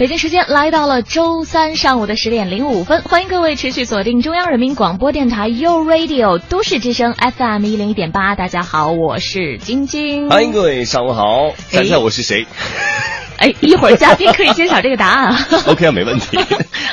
[0.00, 8.34] 北京时间来到了周三上午的十点零五分，欢迎各位持续锁定中央人民广播电台 u Radio 都市之声 FM 一零一点八。
[8.34, 10.30] 大家好，我是晶晶。
[10.30, 11.50] 欢迎各位，上午好。
[11.68, 12.46] 猜猜我是谁？
[13.36, 15.36] 哎，一会儿嘉宾可以揭晓这个答案。
[15.68, 16.38] OK 啊，没问题。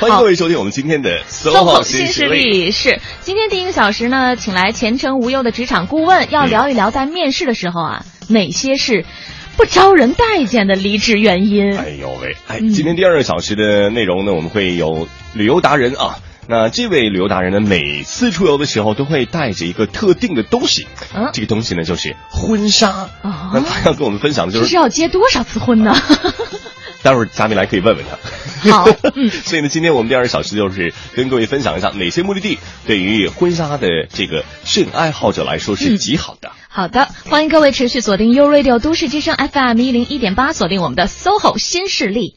[0.00, 2.70] 欢迎各位收听我们今天的 SOHO 新势力。
[2.70, 9.06] 是今天第一个小时呢，请来前程无忧的职场顾问，要聊一聊在面试的时候啊，哪些是。
[9.58, 11.76] 不招人待见的离职原因。
[11.76, 12.36] 哎呦喂！
[12.46, 16.20] 哎，今天第二个小时的内容呢，我们会有旅游达人啊。
[16.46, 20.86] 那这位旅游达人呢，每次出游的时候都会带着一个特定的东西。
[21.12, 22.88] 啊，这个东西呢就是婚纱。
[23.20, 24.66] 啊那他要跟我们分享的就是。
[24.68, 25.92] 是要结多少次婚呢？
[27.02, 28.70] 待会儿嘉宾来可以问问他。
[28.70, 28.84] 好，
[29.44, 36.52] 所以呢，今天我们第二个小时就是跟各位分享一下哪些目的地对于婚纱的这个摄影爱好者来说是极好的。
[36.70, 42.36] 好的，欢迎各位持续锁定 U Radio 都市之声 FM 一零一点八，锁定我们的 SOHO 新势力。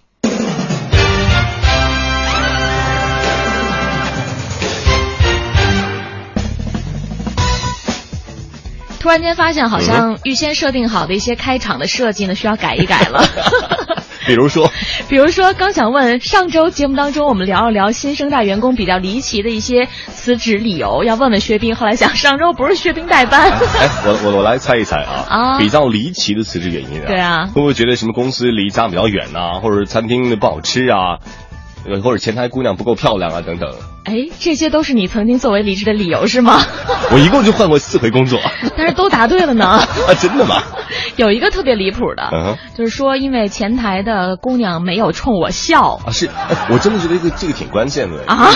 [8.99, 13.23] 突然间发现，好像预先设定好的一些开场的设计呢，需要改一改了。
[14.27, 14.69] 比如说，
[15.09, 21.75] 比如说，刚想问，上周节目当中我们聊了聊新生代员工比较离奇的一些辞职理由，要问问薛冰。
[21.75, 23.51] 后来想，上周不是薛冰代班。
[23.51, 31.17] 哎，我我 我来猜一猜啊，啊，比较离奇的辞职原因啊，对啊，会不会觉得什么公司离家比较远呐，或者餐厅不好吃啊，
[32.03, 33.69] 或者前台姑娘不够漂亮啊等等？
[34.03, 36.61] 哎，这些都是你曾经作为离职的理由是吗？
[37.11, 38.39] 我一共就换过四回工作，
[38.77, 39.65] 但是都答对了呢。
[39.67, 39.85] 啊，
[40.19, 40.63] 真的吗？
[41.17, 46.29] 有一个特别离谱的，就是说因为前台的姑娘没有冲我笑啊，是，
[46.69, 48.49] 我真的觉得这个这个挺关键的啊。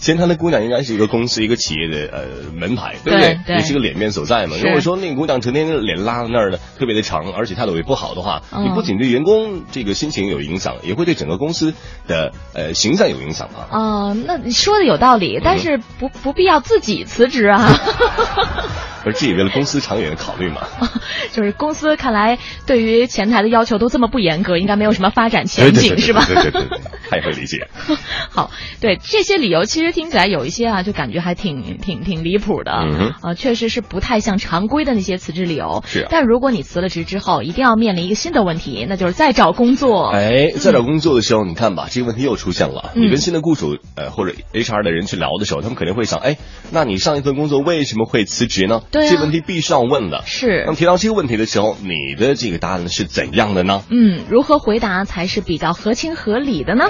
[0.00, 2.24] 前台的姑娘应该是一个公司一个企业的呃
[2.54, 3.56] 门牌，对不对？
[3.56, 4.56] 也是个脸面所在嘛。
[4.62, 11.72] 如果说那个姑娘成天脸拉在那儿的特别的长，而且态度也不好的话，你不仅对员工这个心情有影响，也会对整个公司
[12.06, 13.60] 的呃形象有影响啊。
[13.70, 14.16] 啊。
[14.26, 17.68] 那你说的有道理，但是不不必要自己辞职啊。
[19.04, 20.62] 而这也为了公司长远的考虑嘛。
[21.32, 26.24] 就是公司看来对于前台的要求都这么不严格，应该没有什么发展前景是吧？
[26.26, 27.68] 对对对对，他也会理解。
[28.30, 28.50] 好，
[28.80, 32.72] 对这些理由其实听起来有一些啊，就感觉还挺挺挺离谱的。
[32.72, 35.82] 嗯啊，确实是不太像常规的那些辞职理由。
[35.86, 36.06] 是。
[36.08, 40.08] 但如果你辞了职之后，一定要面临一个新的问题，那就是再找工作。
[40.08, 42.92] 哎，再找工作的时候，你看吧，这个问题又出现了。
[42.94, 44.14] 你跟新的雇主呃。
[44.14, 46.36] 或者 HR 的人去聊的时候，他们肯定会想：哎，
[46.70, 48.80] 那你上一份工作为什么会辞职呢？
[48.94, 50.22] 对，这问题必须要问的。
[50.24, 50.64] 是。
[50.68, 53.82] 那提到这个问题的时候，你的这个答案是怎样的呢？
[53.90, 56.84] 嗯，如何回答才是比较合情合理的呢？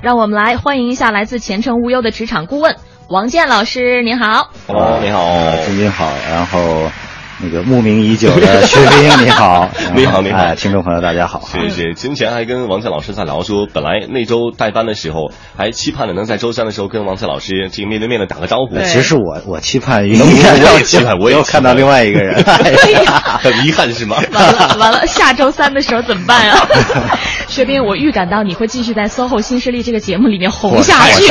[0.00, 2.76] 让我们来欢迎一下来自前程无忧的职场顾问
[3.10, 4.50] 王健老师，您好。
[4.66, 5.22] Hello，你好，
[5.66, 6.10] 朱军好。
[6.30, 6.90] 然后。
[7.42, 11.40] 那个慕名已久的 薛冰， 你好，你好，你好，听众朋友大家好。
[11.50, 11.94] 谢谢。
[11.94, 18.78] 之前还跟王倩老师在聊说，本来那周代班的时候，还期盼着能在周三的时候跟王倩老师这个面对面的打个招呼。
[18.84, 24.16] 其实我我期盼能 我也期盼，我又看到另外一个人，很遗憾是吗？
[24.32, 26.68] 完了完了，下周三的时候怎么办啊？
[27.48, 31.30] 薛冰，我预感到你会继续在 SOHO 新势力这个节目里面红下去。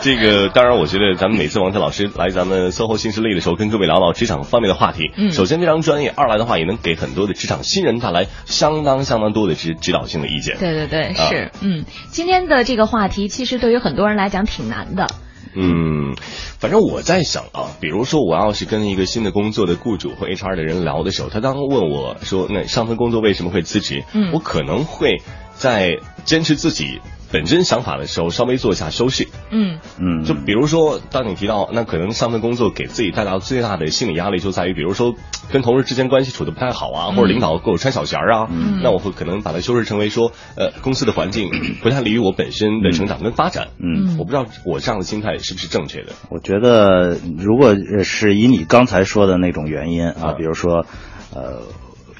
[0.00, 5.10] 这个当然，我觉得咱们每次王倩老师来咱们 SOHO 新势力的时候，跟各位聊聊职场方面的话题。
[5.16, 10.56] 嗯，首先非常专业，二来的话也能给很多的职场新人带来相当相当多的指指导性的意见。
[10.58, 15.08] 对对对，是嗯，今天的这个话题其实对于很多人来讲挺难的。
[15.56, 16.14] 嗯，
[16.60, 25.22] 反正我在想啊，比如说我要是跟一个新的工作的雇主或 HR 的人聊的时候，他当问我说那上份工作为什么会辞职，嗯，我可能会
[25.54, 27.00] 在坚持自己。
[27.30, 29.28] 本身想法的时候，稍微做一下修饰。
[29.50, 35.14] 嗯嗯，就比如说，当你提到那可能上份工作给自己带来最大的心理压力，就在于比如说
[35.50, 38.48] 跟同事之间关系处的不太好啊，或者领导给我穿小鞋啊，
[38.82, 41.50] 那我会可能把它修饰成为说，呃，公司的环境
[41.82, 43.68] 不太利于我本身的成长跟发展。
[43.78, 46.12] 嗯，我不知道我这样的心态是不是正确的。
[46.30, 50.86] 我觉得，如果是以你刚才说的那种原因啊，比如说，
[51.34, 51.62] 呃。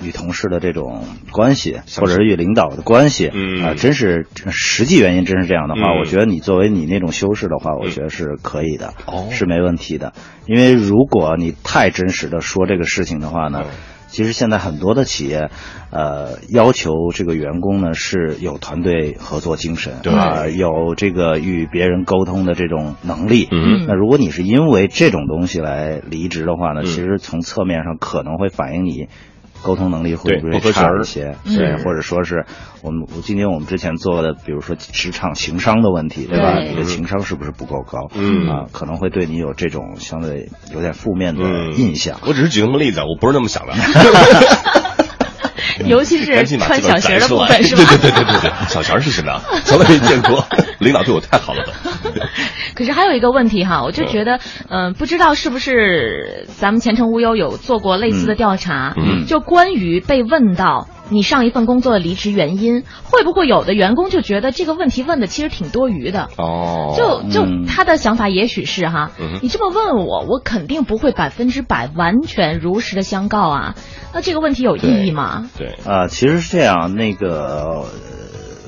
[0.03, 3.29] 与同事的这种关系，或者是与领导的关系，
[3.63, 8.95] 啊，真是实际原因，真是这样的话，我觉得你作为你那种修饰的话，我觉得是可以的，
[9.31, 10.13] 是没问题的。
[10.47, 13.65] 因为如果你太真实的说这个事情的话呢，
[14.09, 15.51] 其实现在很多的企业，
[15.91, 23.49] 呃，要求这个员工呢是有团队合作精神，对啊，有这个与别人沟通的这种能力。
[23.51, 29.09] 嗯，那如果你是因为这种东西来离职的话呢，其实从侧面上可能会反映你。
[29.63, 31.37] 沟通能力会不会差一些？
[31.45, 32.47] 对，或者说是
[32.83, 36.59] 我们今天我们之前做的，比如说职场情商的问题，对吧？
[36.61, 38.09] 你的情商是不是不够高？
[38.15, 42.19] 嗯啊，可能会对你有这种相对有点负面的印象。
[42.27, 43.73] 我只是举个例子，我不是那么想的。
[45.89, 47.83] 尤其是穿小鞋的部分，是吧？
[47.85, 49.41] 对对对对对对，小鞋是什么呀？
[49.65, 50.47] 从来没见过。
[50.79, 51.65] 领导对我太好了。
[52.75, 54.39] 可是还有一个问题哈，我就觉得，
[54.69, 58.95] 嗯，不知道是不是咱们前程无忧有做过类似的调查？
[58.97, 66.29] 嗯，就关于被问到你上一份工作的离职原因，会不会有的员工就觉得这个问题问的其实挺多余的？
[66.37, 69.11] 哦，就就他的想法也许是哈，
[69.43, 73.75] 你这么问我，我肯定不会百分之百完全如实的相告啊。
[74.13, 75.49] 那这个问题有意义吗？
[75.57, 77.87] 对啊，其实是这样，那个。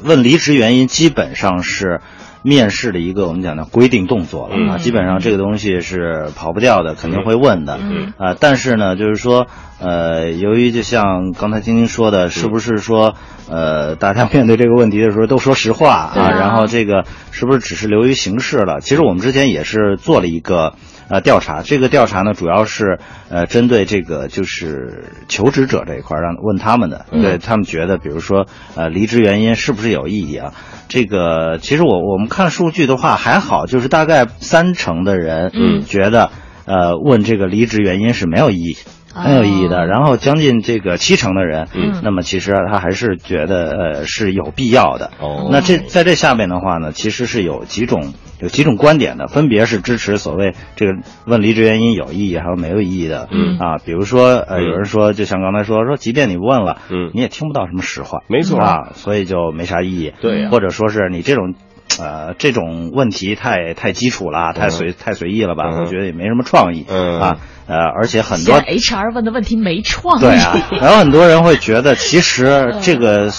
[0.02, 2.00] 问离职原因基本上是
[2.42, 7.78] 面试的一个我们讲的规定动作了啊，基本上这个东西是跑不掉的，肯定会问的
[8.16, 8.36] 啊。
[8.38, 9.46] 但是呢，就是说，
[9.78, 13.14] 呃，由于就像刚才晶晶说的，是不是说，
[13.48, 16.30] 呃，大家面对这个问题的时候都说实话啊？
[16.30, 18.80] 然后这个是不是只是流于形式了？
[18.80, 20.74] 其实我们之前也是做了一个。
[21.12, 23.00] 呃，调查这个调查呢，主要是
[23.30, 28.46] 呃针对这个就是求职者这一块，让问他们的，对他们觉得，比如说
[28.76, 30.52] 呃离职原因是不是有意义啊？
[30.90, 36.32] 这个其实我我们看数据的话还好，就是大概三成的人嗯觉得
[36.66, 38.76] 呃问这个离职原因是没有意义。
[39.12, 45.10] 很有意义的，然后将近这个七成的人，嗯，那么其实他还是觉得呃是有必要的。
[45.20, 50.92] 哦，那这在这下面的话呢，其实是有几种有几种观点的，分别是支持所谓这个
[51.26, 53.28] 问离职原因有意义还是没有意义的。
[53.32, 60.12] 嗯啊，比如说呃有人说，就像刚才说说，即便你问了，嗯，你也听不到什么实话，没错啊，所以就没啥意义。
[60.20, 61.54] 对，或者说是你这种。
[62.00, 65.64] 呃，这种问题太太基础了，太随太随意了吧？
[65.80, 67.38] 我觉得也没什么创意啊。
[67.66, 70.22] 呃，而且很多 HR 问的问题没创意。
[70.22, 73.30] 对啊， 然后很多人会觉得，其实这个。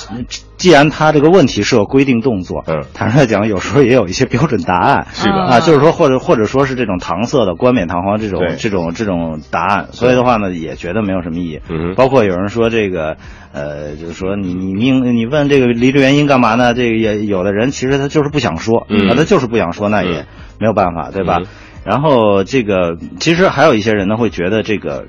[0.62, 5.46] 既然他这个问题是有规定动作，嗯，坦率讲，有时候也有一些标准答案，是吧？
[5.56, 11.60] 啊，就是说，或者或者说是这种搪塞的、冠冕堂皇这种这种这种答案，所以的话呢，也觉得没有什么意义。
[11.68, 13.18] 嗯，包括有人说这个，
[13.52, 16.76] 呃，就是说你你命你问这个离职原因干嘛呢？
[16.76, 20.28] 这个也有的人其实他就是不想说，啊，他就是不想说，那也
[20.60, 21.40] 没有办法，对吧？
[21.84, 25.06] 然后这个其实还有一些人呢会觉得这个。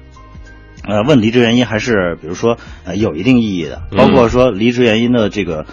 [0.86, 5.64] 呃，问离职原因还是比如说呃有一定意义的，包括说离职原因的这个，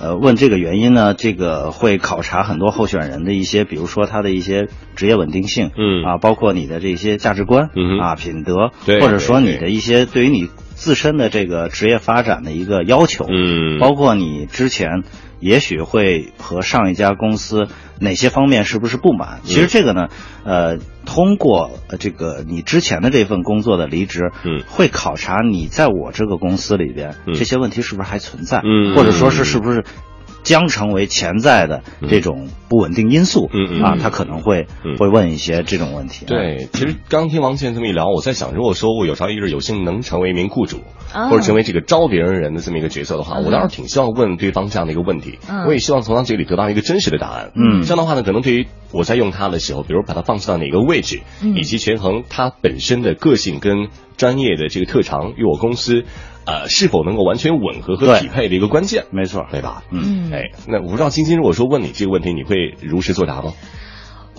[0.00, 6.02] 呃，问这个原因呢，这个会考察很多候选人的一些，比如说他的一些职业稳定性，嗯。
[6.04, 15.02] 啊，包括你的这些价值观，嗯啊，品德，对，或者说你的一些对于你自身的这个职业发展的一个要求，嗯，包括你之前。
[15.38, 17.68] 也许会和上一家公司
[18.00, 19.40] 哪些方面是不是不满？
[19.44, 20.08] 其实这个呢，
[20.44, 29.84] 呃，通过这个你之前的这份工作的离职，嗯，会考察你在我这个公司里边这些问题是不是还存在，嗯，或者说是是不是。
[30.46, 36.24] 将成为潜在的这种不稳定因素，嗯啊，他可能会会问一些这种问题。
[36.24, 40.82] 对，其实刚听王倩这么一聊，我在想，如果说我有朝一日有幸能成为一名雇主，
[41.12, 45.40] 或者成为这个招别人人的这么一个角色的话，我倒是挺希望问对方这样的一个问题。
[45.66, 47.50] 我也希望从他这里得到一个真实的答案。
[47.56, 51.22] 嗯，这样的话呢，可能对于我在用他的时候，比如把他放置到哪个位置，
[51.56, 56.04] 以及权衡他本身的个性跟专业的这个特长与我公司。
[56.46, 59.82] 呃，是否能够完全吻合和匹配的一个关键，没错，对吧？
[59.90, 63.52] 嗯，哎，那我不知道晶晶，如果说问你这个问题，你会如实作答吗？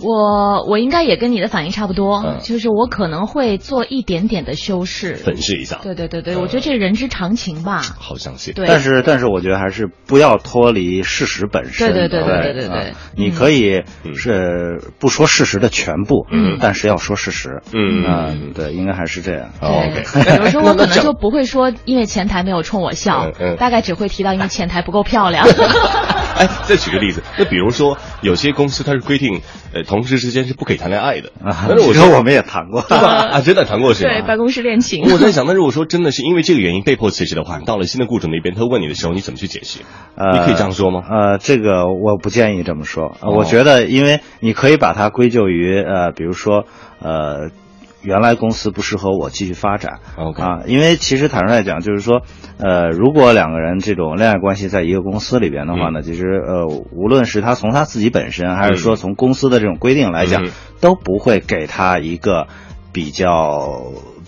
[0.02, 5.80] 我我应该也跟你的反应差不多，就是我可能会做一点点的修饰，粉饰一下。
[5.82, 7.80] 对对对对，我觉得这人之常情吧。
[7.98, 8.54] 好相信。
[8.54, 11.92] 对，但是但是我觉得还是不要脱离事实本身。
[11.92, 12.92] 对对对对对对对。
[13.16, 13.82] 你可以
[14.14, 17.60] 是不说事实的全部，嗯，但是要说事实。
[17.72, 19.50] 嗯嗯，对，应该还是这样。
[19.60, 20.04] OK。
[20.36, 25.46] 比如说我可能就不会说因为前台没有冲我笑，大概只会提到因为前台不够漂亮。
[26.38, 29.40] 哎，再举个例子，那比如说有些公司它是规定，
[29.74, 31.32] 呃，同事之间是不可以谈恋爱的。
[31.42, 33.28] 但是我说我们也谈过，对吧？
[33.30, 34.10] 啊，真的谈过是吧？
[34.10, 35.04] 对，办公室恋情。
[35.10, 39.80] 我在想，那如果说真的是因为这个原因被迫辞职的话，你到了新的雇主那边，他问你的时候，你怎么去解释？
[40.16, 41.02] 呃，你可以这样说吗？
[41.10, 43.16] 呃，这个我不建议这么说。
[43.22, 46.64] 我觉得，因为你可以把它归咎于呃，比如说
[47.00, 47.50] 呃。
[48.02, 50.00] 原来公司不适合我继续发展。
[50.16, 52.22] 啊，因为其实坦率来讲，就是说，
[52.58, 60.44] 呃，如果两个人这种恋爱关系在一个公司里边的话呢，其实呃，无论是他从他自己本身，还是说从公司的这种规定来讲，
[60.80, 62.46] 都不会给他一个
[62.92, 63.82] 比较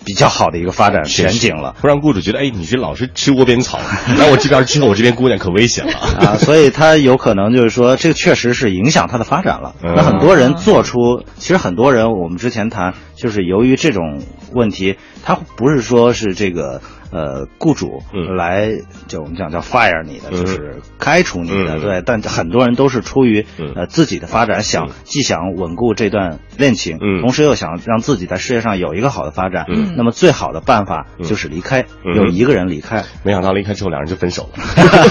[0.05, 3.77] 比较好的一个发展前景了，不让雇主觉得，哎，你这老是吃窝边草，
[4.17, 5.93] 来我这边之后，我这边姑娘可危险了。
[5.93, 6.37] 啊！
[6.37, 9.75] 所以他有可能就是说，这个确实是影响他的发展了。
[9.81, 16.81] 那很多人做出，其实很多人，我们之前谈，就是由于这种问题，他不是说是这个。
[17.13, 18.01] 呃，雇主
[18.37, 18.71] 来
[19.09, 22.01] 就我们讲叫 fire 你的，就是开除你的，对。
[22.05, 29.65] 但很多人都是出于呃自己的发展，想既想稳固这段恋情，同时又想让自己在事业上有一个好的发展。
[29.97, 31.83] 那么最好的办法就是离开，
[32.15, 33.03] 有一个人离开。
[33.23, 34.63] 没想到离开之后两人就分手了。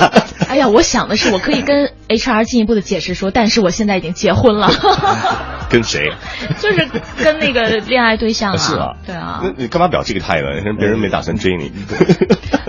[0.49, 4.69] 哎呀，我想的是我可以跟 HR 进一步的解释说，但是我现在已经结婚了。
[5.71, 6.11] 跟谁？
[6.59, 6.89] 就是
[7.23, 8.57] 跟那个恋爱对象啊。
[8.57, 9.41] 是啊，对啊。
[9.45, 10.49] 那你干嘛表这个态呢？
[10.77, 11.71] 别人没打算追你。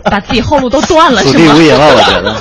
[0.04, 2.36] 把自己后路都断了， 土地无银了，我觉得。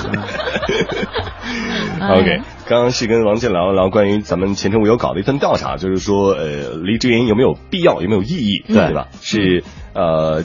[2.14, 9.08] OK，刚刚是跟王健聊聊关于咱们前程无忧搞的一份调查，就是说，呃，离职原因有没有必要，有没有意义，对吧？
[9.22, 9.64] 是
[9.94, 10.44] 呃。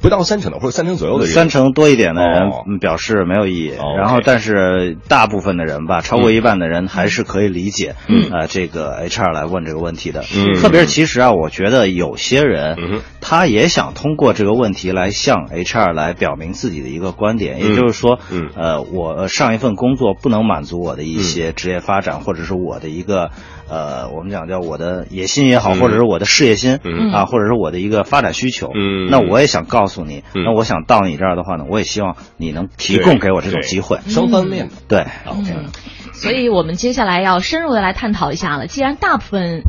[0.00, 2.50] 不到三成的或者三成左右的人，三成多一点的人
[2.80, 3.72] 表示没有意义。
[3.96, 7.96] 然后，但是大部分的人吧，超过一半的人还是可以理解，
[8.30, 10.22] 呃，这个 HR 来问这个问题的。
[10.60, 12.76] 特别是其实啊，我觉得有些人，
[13.20, 18.18] 他也想通过这个问题来向 HR 来表明自己的一个观点，也就是说，
[18.54, 23.30] 呃，我上一份工作不能满足我的一些职业发展，或者是我的一个。
[23.70, 26.78] 呃，我们讲叫我的野心也好，或者是我的事业心
[27.12, 28.70] 啊，或者是我的一个发展需求，
[29.10, 35.06] 那我也想告诉你，那我想到你这儿的话呢，我也希望你能提供给我这种机会，双方面的对。
[36.12, 38.66] 所以我们接下来要深入的来探讨一下了。
[38.66, 39.62] 既然大部分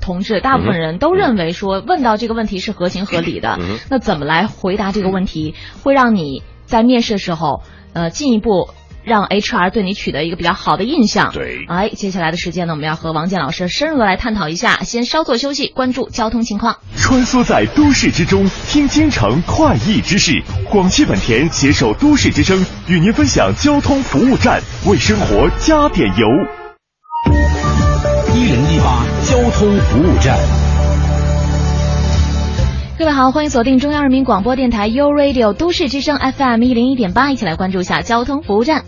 [0.00, 3.58] 同志、大部分人都认为说问到这个问题是合情合理的，
[3.90, 7.62] 那怎么来回答这个问题，会让你在面试的时候
[7.92, 8.70] 呃进一步。
[9.04, 11.30] 让 HR 对你取得一个比较好的印象。
[11.32, 14.82] 对，哎，接下来的时间呢，我们要和王健老师深入的来探讨一下。
[14.82, 16.78] 先稍作休息，关注交通情况。
[16.96, 20.42] 穿梭在都市之中，听京城快意之事。
[20.70, 26.26] 广汽本田携手都市之声，与您分享交通服务站，为生活加点油。
[28.34, 30.63] 一零一八交通服务站。
[32.96, 38.84] 各位好，欢迎锁定中央人民广播电台 u Radio 都市之声 FM 一零一点八，一起来关注一下交通服务站。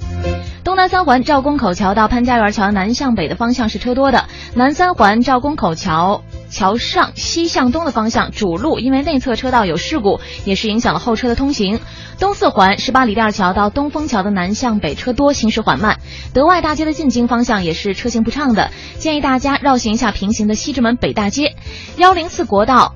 [0.63, 11.81] 东南三环赵公口桥到潘家园桥南向北的方向是车多的，南三环赵公口桥桥上西向东的方向主路因为内侧车道有事故，也是影响了后车的通行。
[12.21, 15.99] 东四环十八里店桥到东风桥的南向北车多，行驶缓慢。
[16.33, 21.57] 德外大街的进京方向也是车行不畅的，建议大家绕行一下平行的西直门北大街。
[21.97, 22.95] 幺零四国道。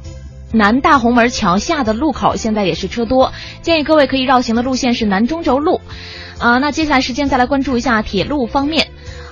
[0.52, 5.80] 南大红门桥下的路口现在也是车多，建议各位可以绕行的路线是南中轴路。
[6.38, 8.88] 啊，那接下来时间再来关注一下铁路方面，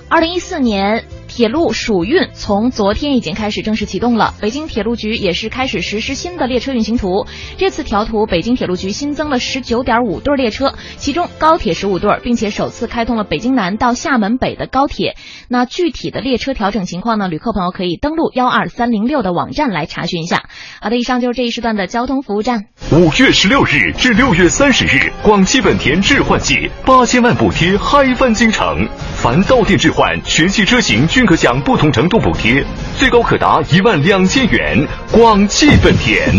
[0.09, 1.03] 二零一四年。
[1.29, 7.27] 铁路暑运从昨天已经开始正式启动了，北京铁路局也是开始实施新的列车运行图。
[7.57, 15.15] 这次调图，北京铁路局新增了十九点五对列车，其中高铁十五对，并且首次开通了北京南到厦门北的高铁。
[15.47, 17.27] 那具体的列车调整情况呢？
[17.27, 20.49] 旅客朋友可以登录幺二三零六的网站来查询一下。
[20.81, 22.65] 好的，以上就是这一时段的交通服务站。
[22.91, 31.25] 五月十六日至六月三十日，广汽本田置换季八千万补贴嗨翻京城，凡到店置换全系车型均。
[31.25, 32.63] 可享不同程度补贴，
[32.97, 34.87] 最高可达一万两千元。
[35.11, 36.31] 广汽本田。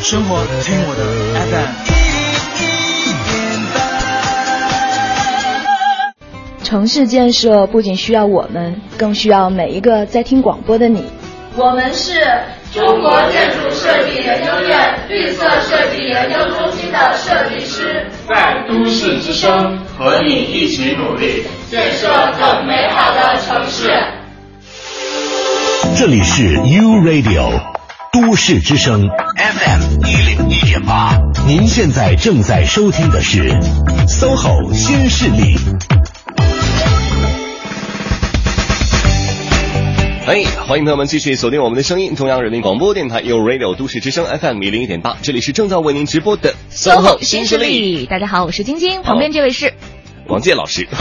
[0.00, 1.04] 生活听我的
[1.50, 1.68] FM。
[6.64, 11.04] 城市建设不仅需要我们，更需要每一个在听广播的你。
[11.56, 12.22] 我们是。
[12.74, 23.92] 中国建筑设计研究院绿色设计研究中心的设计师，在都市之声和你一起努力，建设更美好的城市。
[25.96, 27.60] 这里是 U Radio
[28.12, 31.16] 都市之声 FM 一零一点八，
[31.46, 33.50] 您现在正在收听的是
[34.08, 35.54] SOHO 新势力。
[40.26, 48.06] 哎，欢迎朋友们继续锁定我们的声音，中央人民广播电台有 Radio 都市之声 FM 一零一点八，这里是正在为您直播的 SOHO 新势力。
[48.06, 49.74] 大家好，我是晶晶，旁边这位是
[50.26, 50.88] 王健老师。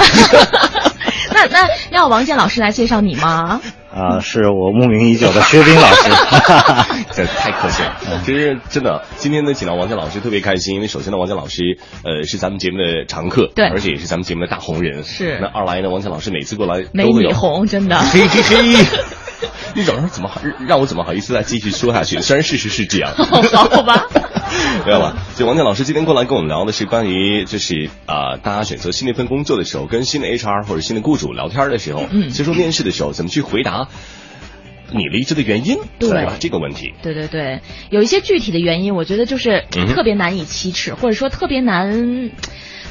[1.33, 3.61] 那那要王健老师来介绍你吗？
[3.95, 6.11] 啊，是我慕名已久的薛冰老师，
[7.13, 8.21] 这太客气了。
[8.25, 15.03] 其实真的，今天呢，请到王健老师特别开心，因为首先呢，王健老师呃是咱们节目的常客，对，而且也是咱们节目的大红人。
[15.03, 15.39] 是。
[15.41, 17.97] 那二来呢，王健老师每次过来没你红，真的。
[17.97, 18.85] 嘿嘿嘿。
[19.75, 22.19] 你早上怎么好让我怎么好意思再继续说下去？
[22.21, 23.13] 虽然事实是这样。
[23.17, 24.07] 好吧。
[24.85, 25.15] 没有吧。
[25.35, 33.87] 就王健老师今天过来跟我们聊的是关于，就是啊，大家选择新的一份工作的时候，跟新的 HR 或者新的雇主聊天的时候，嗯，接受面试的时候，怎么去回答
[34.91, 36.35] 你离职的原因，对吧？
[36.39, 42.29] 这个问题，对对对，有一些具体的原因，我觉得就是特别难以启齿，或者说特别难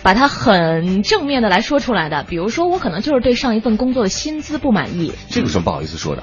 [0.02, 2.25] 把它很正面的来说出来的。
[2.25, 6.23] 比如说，我可能就是对上一份工作的薪资不满意，这有什么不好意思说的？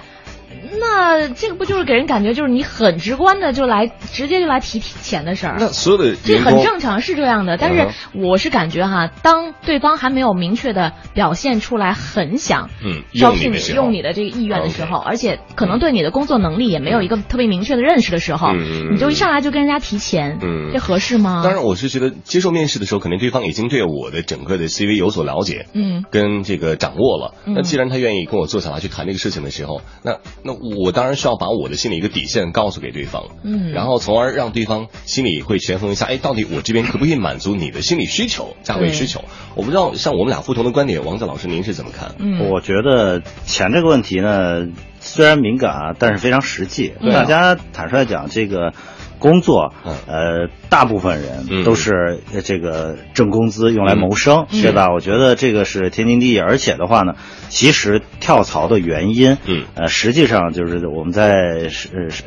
[0.80, 5.58] 那这个不就是给人感觉就是你很直观的就来直接就来提钱的事儿？
[5.60, 7.58] 那所有的这很正常，是这样的。
[7.58, 21.42] 但是我是感觉哈，当对方还没有明确的表现出来很想嗯招聘你用你的这个意愿的时候，而且可能对你的工作能力也没有一个特别明确的认识的时候，你就一上来就跟人家提钱，嗯，这合适吗？
[21.44, 27.34] 当然，我是觉得接受面试的时候，肯定对方已经对我的整个的 CV 有所了解，嗯，跟这个掌握了。
[27.46, 30.18] 那既然他愿意跟我坐下来去谈这个事情的时候，那
[30.50, 31.50] 那我当然需要把。
[31.60, 39.26] 我的心里一个底线告诉给对方，嗯，然后从而让对方心里会权衡一下，哎，到底我这边可不可以满足你的心理需求、价位需求？
[39.56, 42.16] 我不知道，像我们俩不同的观点，王子老师您是怎么看？
[42.20, 44.68] 嗯，我觉得钱这个问题呢，
[45.02, 46.94] 虽然敏感啊，但是非常实际。
[47.02, 48.74] 大家坦率讲，这个。
[49.20, 49.74] 工作，
[50.08, 54.92] 呃，大部分人都是这个挣工资用来谋生，对吧？
[54.94, 56.40] 我觉得这个是天经地义。
[56.40, 57.14] 而且的话呢，
[57.50, 62.24] 其实跳槽的原因，嗯，呃，实际上就是我们在是是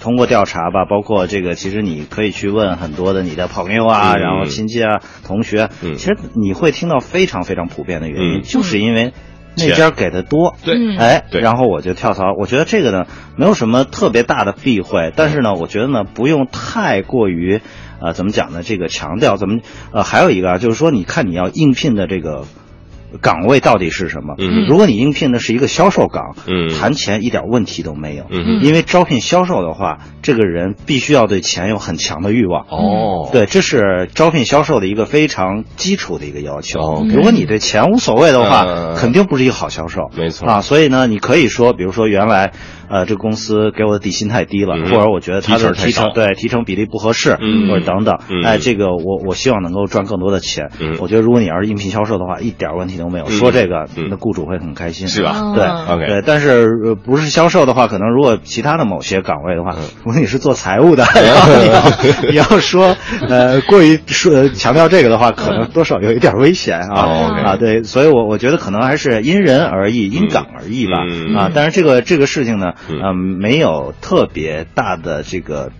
[0.00, 9.12] 通过调查吧，包括这个，其实你可以去问很多的你的朋友啊，然后亲戚啊、同学，其实你会听到非常非常普遍的原因，就是因为。
[9.58, 12.32] 那家给的多，对，哎，然后我就跳槽。
[12.38, 17.60] 我觉得这个呢，没有什么特别大的避讳，但是呢，我觉得呢，不用太过于，
[18.00, 18.62] 呃，怎么讲呢？
[18.62, 19.58] 这个强调怎么？
[19.92, 22.44] 呃，还有一个啊，就是说，你看你要应聘的这个。
[23.20, 24.34] 岗位到底是什么？
[24.38, 32.64] 嗯，如果你应聘的是一个销售岗，嗯，谈钱一点问题都没有，嗯，因为招聘销售的话，这个人必须要对钱有很强的欲望。
[32.68, 36.80] 哦，对，这是招聘销售的一个非常基础的一个要求。
[36.80, 40.10] 哦，如果你对钱无所谓的话，肯定不是一个好销售。
[40.16, 40.48] 没错。
[40.48, 42.52] 啊，所以呢，你可以说，比如说原来。
[42.90, 47.36] 呃，这个公司给我的底薪太低了，或者我觉得他的提成对提成比例不合适，
[47.68, 50.70] 或者等等，哎，这个我我希望能够赚更多的钱。
[50.98, 53.26] 我觉得如果你要是应聘销售的话，一点问题都没有。
[53.26, 55.52] 说这个，那雇主会很开心，是吧？
[55.54, 56.06] 对，OK。
[56.06, 61.82] 对，但是不是销售的话，可能如果其他的某些岗位的话，如果你是做财务的，你要
[62.30, 62.96] 你要说
[63.28, 67.02] 呃过于说强调这个的话，可能多少有一点危险啊
[67.44, 67.56] 啊！
[67.56, 70.98] 对，所以我我觉得可能还是因人而异，因岗而异吧
[71.36, 71.50] 啊。
[71.54, 72.72] 但是这个这个事情呢。
[72.88, 75.70] 嗯，没有特别大的这个，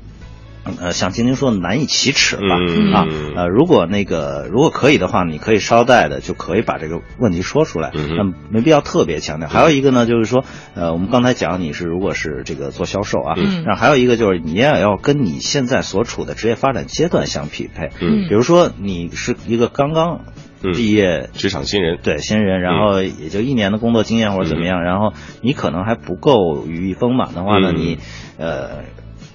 [0.81, 2.57] 呃，像晶晶说的难以启齿吧？
[2.95, 9.49] 啊，呃，如果那个如果可以的话，你可以捎带的就可以把这个问题说出来，那没必要特别强调。
[9.49, 13.35] 还有一个呢，就是说，呃，我们刚才讲你是如果是这个做销售啊，
[13.67, 17.91] 那还有一个就是你也要跟你现在所处的职业发展阶段相匹配。
[18.01, 20.21] 嗯，比如说你是一个刚刚。
[20.61, 27.99] 毕业职场新人，对新人，然后也就一年的工作经验或者怎么样，然后你可能还不够羽翼丰满的话呢，你
[28.39, 28.83] 呃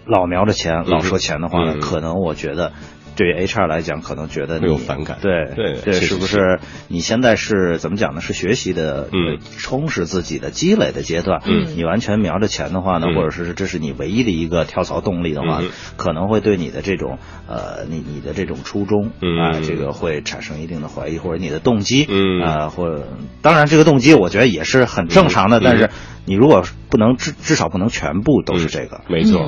[0.05, 2.71] 老瞄着钱，老说钱的话呢，可能我觉得。
[3.15, 5.19] 对于 HR 来讲，可能觉得会有反感。
[5.21, 6.59] 对对对，是不是？
[6.87, 8.21] 你现在是怎么讲呢？
[8.21, 11.39] 是学习的，嗯，充实自己的积累的阶段。
[11.45, 15.61] 嗯，你完全瞄着钱的话呢，或者是这是你唯一的一个跳槽动力的话，
[15.95, 23.07] 可能会对你的这种呃，你你的这种初衷啊，这个会产生一定的怀疑，或者你的动机，嗯啊，或者
[23.43, 25.91] 当然这个动机我觉得也是很正常的，但是
[26.25, 29.47] 你如果不能至至少不能全部都是这个，没错。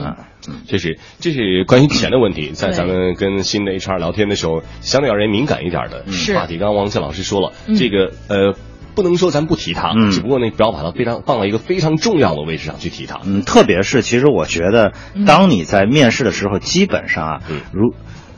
[0.68, 6.06] 这是这是关于钱的问题，在咱们跟新的 HR 聊天的时候，相对而言敏感一点的
[6.36, 6.58] 话题。
[6.58, 8.56] 刚刚王倩老师说了，这个呃，
[8.96, 13.22] 不能说咱不提它，只不过呢，不要把它非常放到一个非常重要的位置上去提它。
[13.26, 14.94] 嗯，特别是其实我觉得，
[15.26, 17.94] 当你在面试的时候，基本上啊，如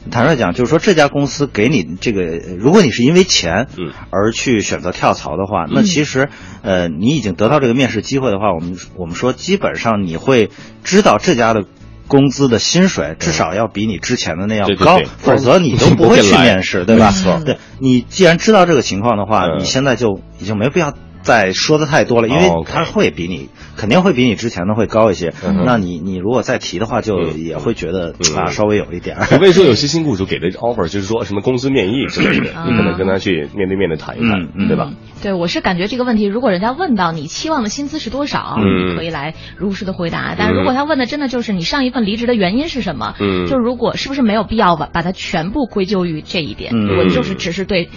[0.09, 2.21] 坦率讲，就是说这家公司给你这个，
[2.57, 3.67] 如果你是因为钱
[4.09, 6.29] 而去选择跳槽的话，那其实
[6.61, 10.49] 呃，你已经得到这个面试机会的话，我们我们说基本上你会
[10.83, 11.65] 知道这家的。
[12.07, 17.41] 工资的薪水至少要比你之前的那样高，否则你都不会去面试，对吧？
[17.45, 20.93] 对，你既然知道这个情况的话，你现在就已经没必要。
[21.23, 25.33] 再说的太多了，因为他会比你肯定会比你之前的会高一些。
[25.65, 29.17] 那你你如果再提的话，就也会觉得啊稍微有一点。
[29.23, 34.93] 除非说有些新雇主给的 offer 就是说什么工资面议之类的，你可能跟他去面对面的谈一谈，对吧？
[35.21, 40.35] 对，我是感觉这个问题，如果人家问到你期望的薪资是多少，你可以来如实的回答。
[40.37, 43.15] 但如果他问的真的就是你上一份离职的原因是什么，
[43.49, 46.73] 就如果是不是没有必要把把它全部归咎于这一点？
[46.73, 47.89] 如果就是只是对。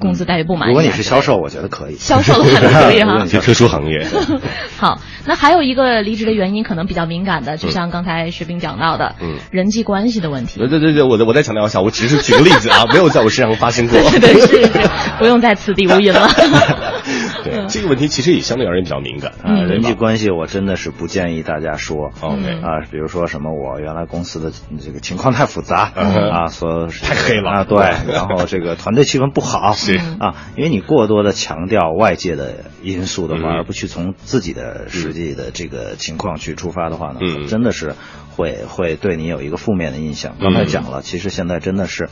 [0.00, 0.70] 工资待遇不满意。
[0.70, 1.96] 如果你是销售，我觉得可以。
[1.96, 4.06] 销售的话可以哈，是特殊行业。
[4.78, 10.60] 好，那还有一个离职的原因可能比较敏感的，就像刚才薛兵讲到的，嗯，人际关系的问题。
[10.60, 13.98] 对对对对，我我再强调一下，我只是举个例子啊， 没有在我身上发生过。
[13.98, 14.88] 对对是是，
[15.18, 16.28] 不用在此地无银了。
[17.44, 19.62] 对这个问题，其实也相对而言比较敏感啊。
[19.62, 22.10] 人际关系，我真的是不建议大家说。
[22.20, 27.78] OK 啊，比如说什么，我原来公司的这个情况太复杂啊，说太黑了啊，对，
[28.12, 37.94] 然后这个团队气氛不好是啊，因为你过多的强调外界的因素的话，而不去从自己的实际的这个情况去出发的话呢，真的是
[38.36, 40.36] 会会对你有一个负面的印象。
[40.40, 42.08] 刚才讲了，其实现在真的是。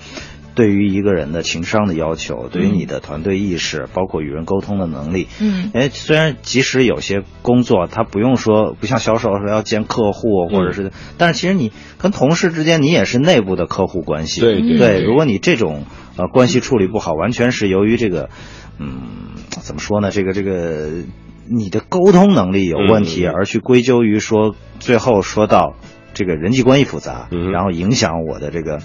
[0.56, 15.04] 对于一个人的情商的要求，对于你的团队意识，包括与人沟通的能力，嗯，哎，虽然即使有些工作他不用说，不像销售说要见客户或者是，但是其实你跟同事之间，你也是内部的客户关系，对对对。
[15.04, 15.84] 如果你这种
[16.16, 18.30] 呃关系处理不好，完全是由于这个，
[18.78, 19.02] 嗯，
[19.50, 20.10] 怎么说呢？
[20.10, 20.88] 这个这个
[21.46, 25.76] 你的沟通能力有问题，而去归咎于说最后说到
[26.14, 28.78] 这个人际关系复杂，然后影响我的这个。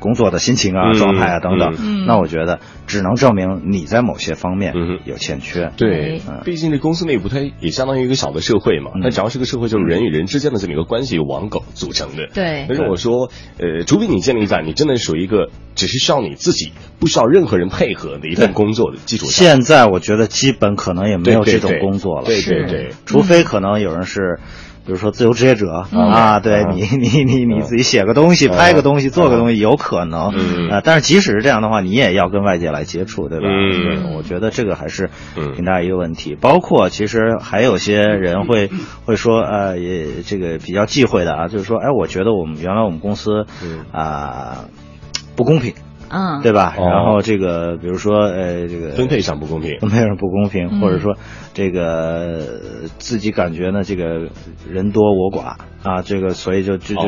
[0.00, 4.72] 工作的心情啊、状态啊等等，那我觉得只能证明你在某些方面
[5.04, 5.72] 有欠缺。
[5.76, 12.28] 对，毕竟这公司内部它也相当于一个小的社会嘛，那只要是个社会，就是人与人之间的这么一个关系网狗组成的。
[12.32, 12.66] 对。
[12.68, 19.32] 但是我说，呃，除非你建立在你真的属于一个只是需要你自己，不需要任何人配合的一份工作的基础上。
[19.32, 22.24] 现在我觉得基本可能也没有这种工作了。
[22.24, 22.90] 对对对。
[23.04, 24.38] 除非可能有人是。
[24.88, 30.30] 比如说自由职业者啊，对你你你你自己写个东西、拍个东西、做个东西，有可能。
[30.70, 30.80] 啊。
[30.82, 33.48] 但是即使是这样的话，你也要跟外界来接触，对吧？
[33.50, 35.10] 嗯，我觉得这个还是
[35.54, 36.36] 挺大一个问题。
[36.40, 38.70] 包括其实还有些人会
[39.04, 43.44] 会说，呃，也这个比较忌讳的啊，就是说，哎，我觉得我们原来我们公司
[43.92, 44.64] 啊
[45.36, 45.74] 不公平。
[46.10, 46.74] 嗯，对吧？
[46.78, 51.18] 然后这个，比如说，呃，这个分配上不公平，分配上不公平，或者说，
[51.58, 54.30] 这个自己感觉呢，这个
[54.70, 57.02] 人多我寡啊，这个所以就就就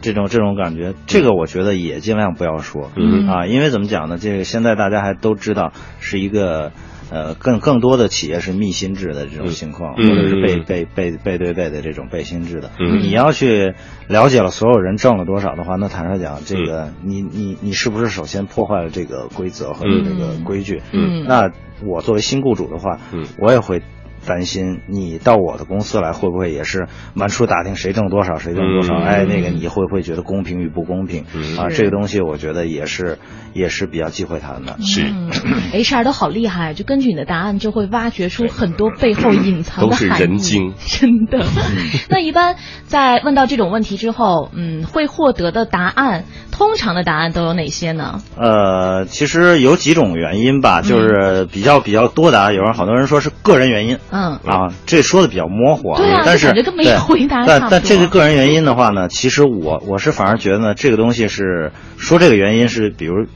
[0.00, 2.90] 这种这种感觉，这个我觉得也尽量不要说
[3.28, 4.16] 啊，因为怎么讲呢？
[4.16, 6.72] 这个现在大家还都知道是一个。
[7.14, 12.70] 呃，更更多的企业是密心制的这种情况，或者是背背背背对背的这种背心制的。
[12.78, 13.74] 你要去
[14.08, 20.80] 了解了所有人挣了多少的话，那坦率讲，这个你你你是不是首先破坏了这个规则和这个规矩？
[20.94, 21.50] 嗯，那
[21.84, 23.82] 我作为新雇主的话，嗯我也会。
[24.26, 28.94] 担心你到我的公司来会不会也是满处打听谁挣多少谁挣多少？
[28.96, 31.24] 哎，那个你会不会觉得公平与不公平？
[31.58, 33.18] 啊，这个东西我觉得也是
[33.52, 34.76] 也是比较忌讳谈的。
[34.80, 35.02] 是，
[35.72, 40.20] HR 都好厉害，就根据你的答案就会挖掘出很多背后隐藏的含义。
[40.22, 41.44] 人精，真的。
[42.08, 48.20] 那一般在问到这种问题之后，嗯，会获得的答案，通常的答案都有哪些呢？
[48.36, 53.98] 呃，其实有几种原因吧，就是比较比较多的啊，有人好多人说是个人原因。
[54.12, 54.38] 嗯。
[54.44, 56.52] 啊，这说的比较模糊啊，但是
[56.98, 63.26] 回答但但这个个人原因的话呢，其实我我是反而觉得呢，这个东西是说这个原因是，比如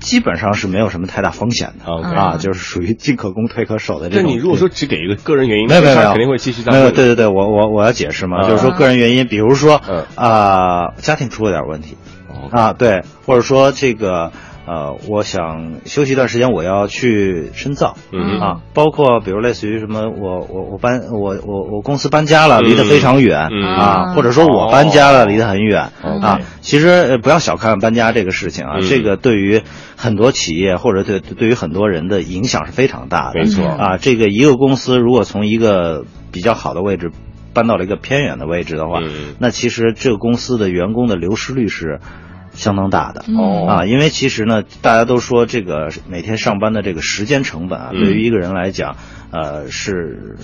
[0.00, 4.24] 基本上是没有什么太大风险的啊，就是属于进可攻退可守的这种。
[4.24, 9.80] 那你如果说只给一个个人原因，没有没有肯定会继续没有对对对，我我我要解释嘛，就是说个人原因，比如说
[10.14, 11.96] 啊，家庭出了点问题
[12.50, 14.32] 啊，对，或者说这个。
[14.66, 17.96] 呃，我想休息一段时间，我要去深造，
[18.40, 23.48] 啊，包括比如类似于什么，我我我搬我我我公司搬家了，离得非常远
[23.78, 26.40] 啊，或者说我搬家了，离得很远啊。
[26.62, 29.62] 其实不要小看搬家这个事情啊，这个对于
[29.96, 33.38] 很多企业或者对对于很多人的影响是非常大的。
[33.38, 33.64] 没错。
[33.64, 37.12] 啊，这个一个公司如果从一个比较好的位置
[37.54, 38.98] 搬到了一个偏远的位置的话，
[39.38, 42.00] 那其实这个公司的员工的流失率是。
[42.56, 48.96] 相当大的哦啊，因为其实呢，大家都说这个每天上班的这个时间成本啊，对于一个人来讲，
[49.30, 50.36] 呃，是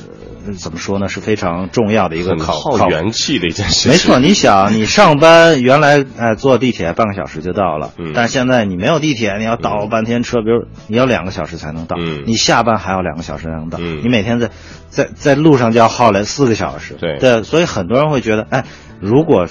[0.59, 1.09] 怎么说呢？
[1.09, 3.93] 是非常重要的一个考耗元气的一件事情。
[3.93, 11.97] 没错，你想，你上班原来哎坐地铁半个小时就到了，但是现在你没有地铁，你要倒半天车，比如你要两个小时才能到，
[12.27, 14.51] 你下班还要两个小时才能到，你每天在
[14.91, 16.95] 在在路上就要耗了四个小时。
[17.01, 18.65] 对对，所以很多人会觉得，哎，
[19.01, 19.47] 如果。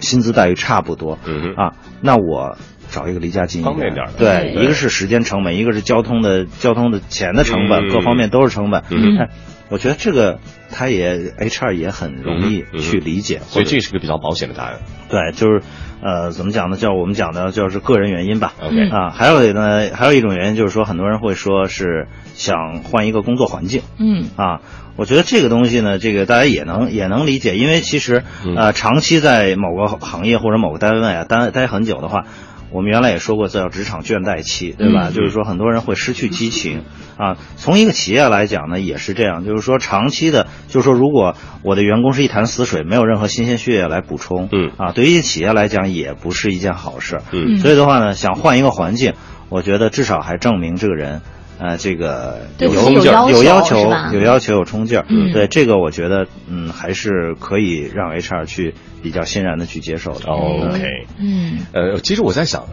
[0.00, 2.56] 薪资待遇差不多，嗯啊，那我
[2.90, 8.82] 找一个离家近一点，方便点对，一个是时间成本，一个是交通的交通的钱的成本，各方面都是成本。
[8.90, 9.28] 嗯，
[9.70, 10.38] 我觉得这个
[10.70, 14.80] 他也 HR 也很容易去理解，所以这是个比较保险的答案。
[15.08, 15.62] 对，就是
[16.02, 16.76] 呃，怎么讲呢？
[16.76, 18.52] 叫我们讲的就是个人原因吧。
[18.60, 23.82] OK 啊，还有呢，还有一种原因就是说，很多人会说是想换一个工作环境。
[23.98, 24.60] 嗯啊。
[24.96, 28.22] 我觉得这个东西呢，这个大家也能也能理解，因为其实
[28.56, 32.26] 呃，长期在某个行业或者某个单位啊待待很久的话，
[32.70, 35.10] 我们原来也说过，叫职场倦怠期，对吧？
[35.10, 36.84] 就是说很多人会失去激情
[37.16, 37.36] 啊。
[37.56, 47.20] 从一个企业来讲呢，也是这样，就是说长期的，就是说如果我的员工是一潭死水，没有任何新鲜血液来补充，嗯啊，对于企业来讲也不是一件好事。
[47.32, 49.14] 嗯，所以的话呢，想换一个环境，
[49.48, 51.20] 我觉得至少还证明这个人。
[51.58, 53.76] 呃，这个有冲劲儿，有要求，
[54.12, 55.04] 有要求，有冲劲儿。
[55.08, 60.32] 嗯，对这个，我觉得，嗯，还是可以让 HR 去比较欣然的去接受的。
[60.32, 62.64] OK，嗯，呃，其实我在想，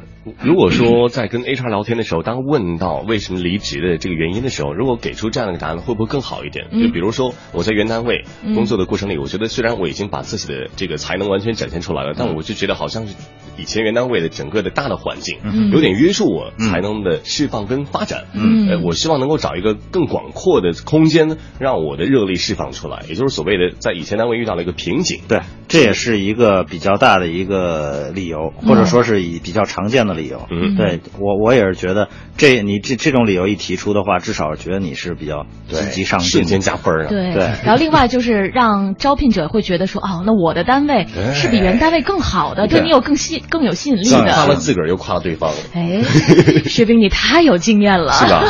[0.42, 6.68] 如果说在跟 HR 聊天的时候，当问到为什么离职的这个原因的时候，如果给出这样的一个答案，会不会更好一点？
[6.72, 8.24] 就比如说我在原单位
[8.56, 13.14] 工作的过程里，我觉得虽然我已经把自己的这个才能完全展现出来了，但我就觉得好像是
[13.58, 15.38] 以前原单位的整个的大的环境
[15.74, 18.24] 有点约束我才能的释放跟发展。
[18.34, 25.20] 嗯，呃，我希望能够找一个更广阔的空间，让我的热力释放出来，也就是所谓的在以前单位遇到了一个瓶颈。
[25.28, 30.48] 对，这也是一个比较大的一个理由，或者说是以比较常见的理由。
[30.52, 32.08] 嗯，对我我也是觉得，
[32.38, 37.10] 这你这这种理由一提出的话，至少觉得你是比较积极上进，瞬间加分啊。
[37.10, 37.50] 对对。
[37.64, 44.32] 然后另外就是让招聘者会觉得说，哦，那我的单位是比原单位更好的，对你有更吸更有吸引力的。
[44.32, 45.52] 夸了自个儿又夸了对方。
[45.74, 46.02] 哎，
[46.66, 48.12] 薛冰，你太有经验了。
[48.14, 48.44] 是吧？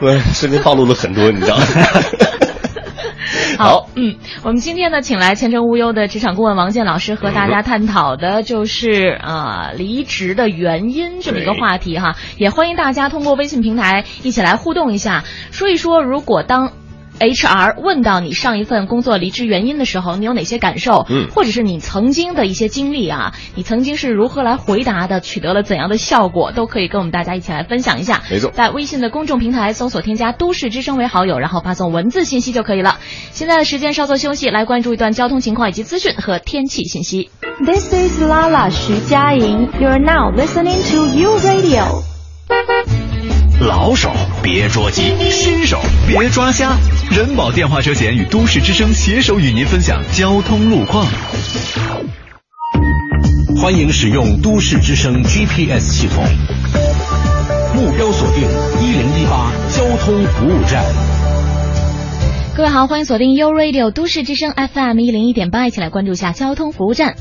[0.00, 1.56] 我瞬间暴露了很多，你知道。
[3.60, 16.72] 好，嗯，我们今天呢，请来前程无忧的职场顾问王健老师和大家探讨的就是啊离职的原因这么一个话题哈，也欢迎大家通过微信平台一起来互动一下，说一说如果当。
[17.20, 21.04] HR 问到你上一份工作离职原因的时候，你有哪些感受？
[21.10, 28.22] 嗯，或者是你曾经的一些经历啊，你曾经是如何来回答的，取得了怎样的效果，都可以跟我们大家一起来分享一下。
[28.30, 32.98] 没错，在微信的公众平台搜索添加“都市之声”为好友，然后发送文字信息就可以了。
[33.32, 37.30] 现在的时间稍作休息，来关注一段交通情况以及资讯和天气信息。
[37.62, 42.19] This is Lala 徐佳莹，You're now listening to U Radio。
[43.60, 44.10] 老手
[44.42, 46.76] 别着急，新手别抓瞎。
[47.10, 51.06] 人保电话车险与都市之声携手与您分享交通路况。
[53.60, 56.24] 欢迎使用都市之声 GPS 系统，
[57.74, 58.42] 目标锁定
[58.80, 60.82] 一零一八交通服务站。
[62.56, 67.16] 各位好，欢迎锁定 U Radio 都市之声 FM 一零一点八，一起来关注一下交通服务站。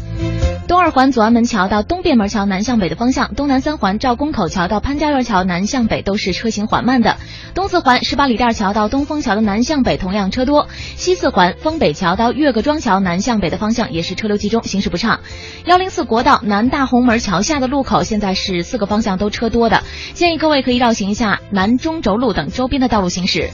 [0.69, 7.17] 东二环左安门桥到东便门桥南向北的方向，东南三环赵公口桥到潘家园桥南向北都是车行缓慢的。
[7.55, 10.67] 东四环十八里店桥到东风桥的南向北同样车多。
[10.95, 15.21] 西四环丰北桥到岳各庄桥南向北的方向也是车流集中，行驶不畅。
[15.65, 19.82] 幺零四国道南大红门桥下的路口现在是四个方向都车多的，
[20.13, 23.49] 建议各位可以绕行一下南中轴路等周边的道路行驶。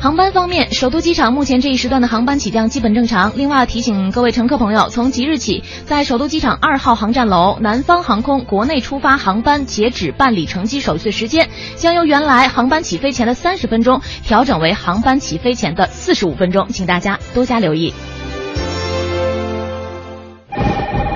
[0.00, 3.32] 航班方面，首都机场目前这一时段的航班起降基本正常。
[3.36, 17.92] 另外提醒各位乘客朋友，从即日起，在首都机场二号航站楼，南方航空国内出发航班截止办理乘机手续的时间，将由原来航班起飞前的三十分钟调整为航班起飞前的四十五分钟，请大家多加留意。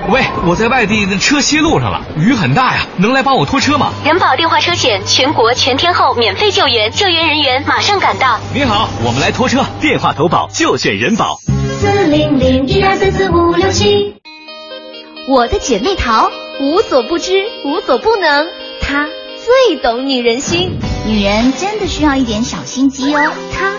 [0.07, 3.91] 喂，我在外地的车歇路上了，雨很大呀，能来帮我拖车吗？
[4.05, 8.39] 人保电话车险，全国全天候免费救援，救援人员马上赶到。
[8.53, 11.39] 你好，我们来拖车，电话投保就选人保。
[11.79, 14.15] 四零零一二三四五六七，
[15.27, 16.29] 我的姐妹淘
[16.61, 18.47] 无所不知，无所不能，
[18.81, 19.07] 她
[19.43, 20.77] 最懂女人心。
[21.07, 23.71] 女人真的需要一点小心机哦，她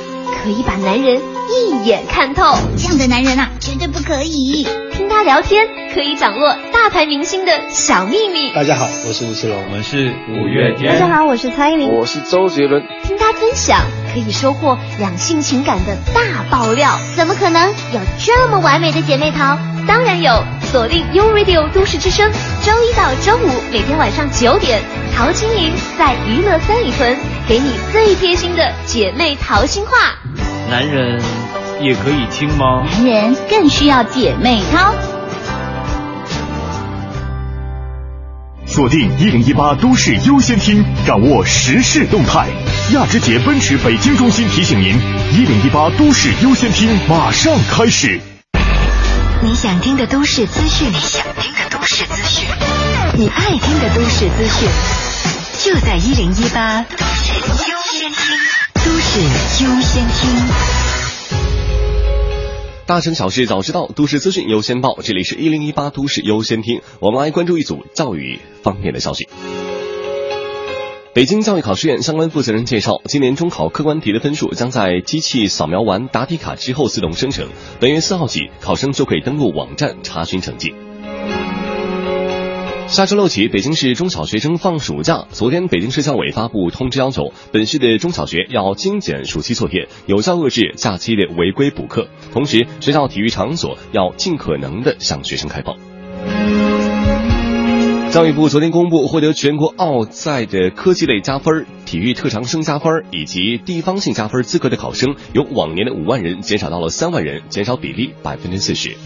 [0.42, 2.56] 可以把男人一眼看透。
[2.76, 4.66] 这样的男人啊，绝对不可以。
[4.92, 8.52] 听他聊天，可以掌握大牌明星的小秘密。
[8.54, 10.94] 大家好，我是吴奇隆，我们是五月天。
[10.94, 12.82] 大家好，我是蔡依林，我是周杰伦。
[13.04, 16.98] 听他分享，可以收获两性情感的大爆料。
[17.14, 19.58] 怎么可能有这么完美的姐妹淘？
[19.86, 24.82] 当然有，锁定 U Radio 都市之声，周一到周五每天晚上九点，
[25.14, 27.16] 陶晶莹在娱乐三里屯
[27.48, 29.92] 给你最贴心的姐妹淘心话。
[30.68, 31.22] 男人
[31.80, 32.85] 也可以听吗？
[32.98, 34.92] 男人更需要姐妹淘。
[38.66, 42.48] 锁定一零一八都市优先听，掌握时事动态。
[42.92, 44.98] 亚之杰奔驰北京中心提醒您：
[45.32, 48.20] 一零一八都市优先听马上开始。
[49.40, 52.48] 你想听的都市资讯，你想听的都市资讯，
[53.16, 54.68] 你爱听的都市资讯，
[55.62, 57.32] 就在一零一八都优
[57.92, 58.36] 先听，
[58.84, 59.20] 都市
[59.64, 60.30] 优先听。
[62.86, 64.96] 大城小事早知道，都市资讯优先报。
[65.02, 69.28] 这里是一零一八都市优先听，我们来关注一组教育方面的消息。
[71.14, 77.48] 北京教育考试院相关负责人介绍，今年中考客观题的分数将在机器扫描完答题卡之后自动生成。
[77.80, 80.72] 本月四号起，考生就可以登录网站查询成绩。
[82.88, 85.27] 下周六起，北京市中小学生放暑假。
[85.31, 92.09] 昨天，北京市教委发布通知，要求本市的中小学要精简暑期作业，有效遏制假期的违规补课。
[92.33, 95.77] 同时，学校体育场所要尽可能的向学生开放。
[98.12, 108.96] 教育部昨天公布，获得全国奥赛的科技类加分、体育特长生加分以及地方性加分资格的考生，由往年的五万人减少到了三万人，减少比例百分之四十。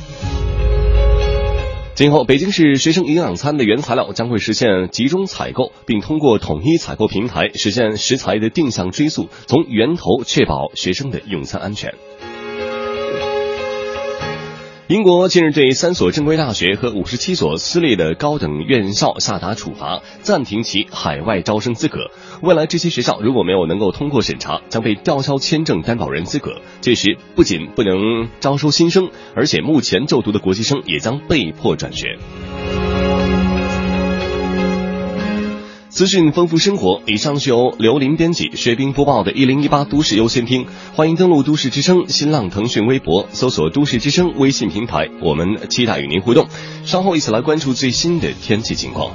[2.00, 11.92] 今后，北京市学生营养餐的原材料将会实现集中采购，并通过统一采购平台实现食材的定向追溯，从源头确保学生的用餐安全。
[14.90, 22.10] 英国近日对三所正规大学和五十七所私立的高等院校下达处罚，暂停其海外招生资格。
[22.42, 26.60] 未来这些学校如果没有能够通过审查，将被吊销签证担保人资格。
[26.80, 32.18] 届时不仅不能招收新生，而且目前就读的国际生也将被迫转学。
[35.90, 40.64] 资讯丰富生活，以上是由刘林编辑、薛冰播报的《一零一八都市优先听》。
[40.94, 46.46] 欢迎登录都市之声、新浪、腾讯微博，搜索“都市之声”微信平台，我们期待与您互动。
[46.84, 49.10] 稍后一起来关注最新的天气情况。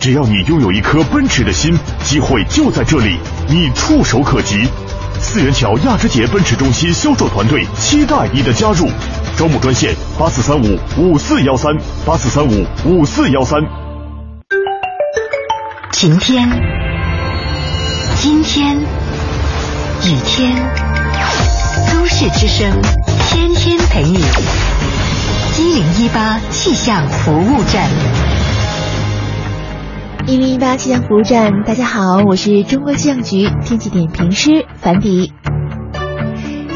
[0.00, 3.16] 只要你拥有一颗奔驰的心，机会就在这里，
[3.48, 4.66] 你触手可及。
[5.24, 8.86] 四元桥亚之杰奔驰中心销售团队期待你的加入，
[9.36, 13.58] 招募专线八四三五五四幺三八四三五五四幺三。
[15.90, 16.46] 晴天，
[18.22, 20.54] 阴天，雨天，
[21.90, 22.70] 都市之声
[23.30, 24.22] 天天陪你。
[25.58, 27.88] 一零一八气象服务站。
[30.26, 35.32] 一零一八气象服务站，大家好，我是中国气象局天气点评师樊迪。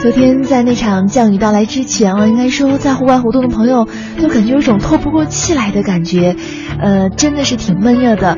[0.02, 3.88] 昨天在那场降雨到来之前啊，应该说在户外活动的朋友
[4.20, 6.36] 都感觉有种透不过气来的感觉，
[6.78, 8.36] 呃，真的是挺闷热的。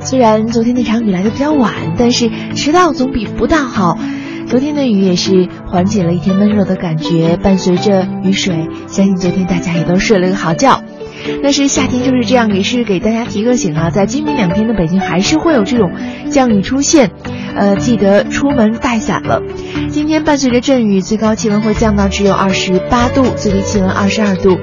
[0.00, 3.98] 虽然昨天那场雨来的比较晚，但是迟到总比不到好。
[4.46, 10.75] 昨天的雨也是缓解了一天闷热的感觉，伴随着雨水，相信昨天大家也都睡了个好觉。
[11.42, 15.90] 但是夏天就是这样，也是给大家提个醒啊，在今明两天的北京还是会有这种
[16.30, 17.10] 降雨出现，
[17.54, 19.42] 呃，记得出门带伞了。
[19.90, 24.58] 今天伴随着阵雨，最高气温会降到只有二十八度，最低气温二十二度。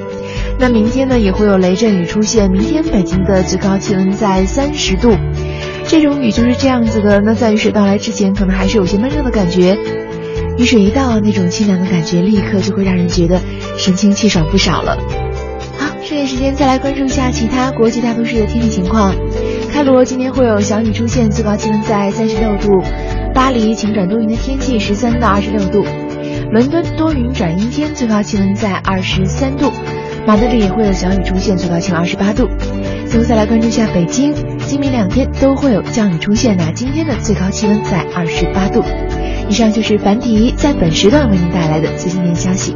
[0.59, 5.15] 那明天呢，也会有雷阵雨出现，明天北京的最高气温在三十度。
[5.85, 9.77] 这种雨就是这样子的，那在雨水到来之前，可能还是有些闷热的感觉。
[10.57, 13.41] 雨水一到，那种清凉的感觉立刻就会让人觉得
[13.77, 14.97] 神清气爽不少了。
[16.05, 19.15] 这点时间再来关注一下其他国际大都市的天气情况。
[19.71, 22.83] 开罗今天会有小雨出现，最高气温在三十六度；
[23.33, 25.83] 巴黎晴转多云的天气，十三到二十六度；
[26.51, 29.71] 伦敦多云转阴天，最高气温在二十三度；
[30.27, 32.49] 马德里也会有小雨出现，最高气温二十八度。
[33.07, 34.33] 最后再来关注一下北京，
[34.67, 38.83] 今明两天都会有降雨出现，那今天的最高气温在二十八度。
[39.47, 42.75] 以上就是樊迪在本时段为您带来的最新天消息。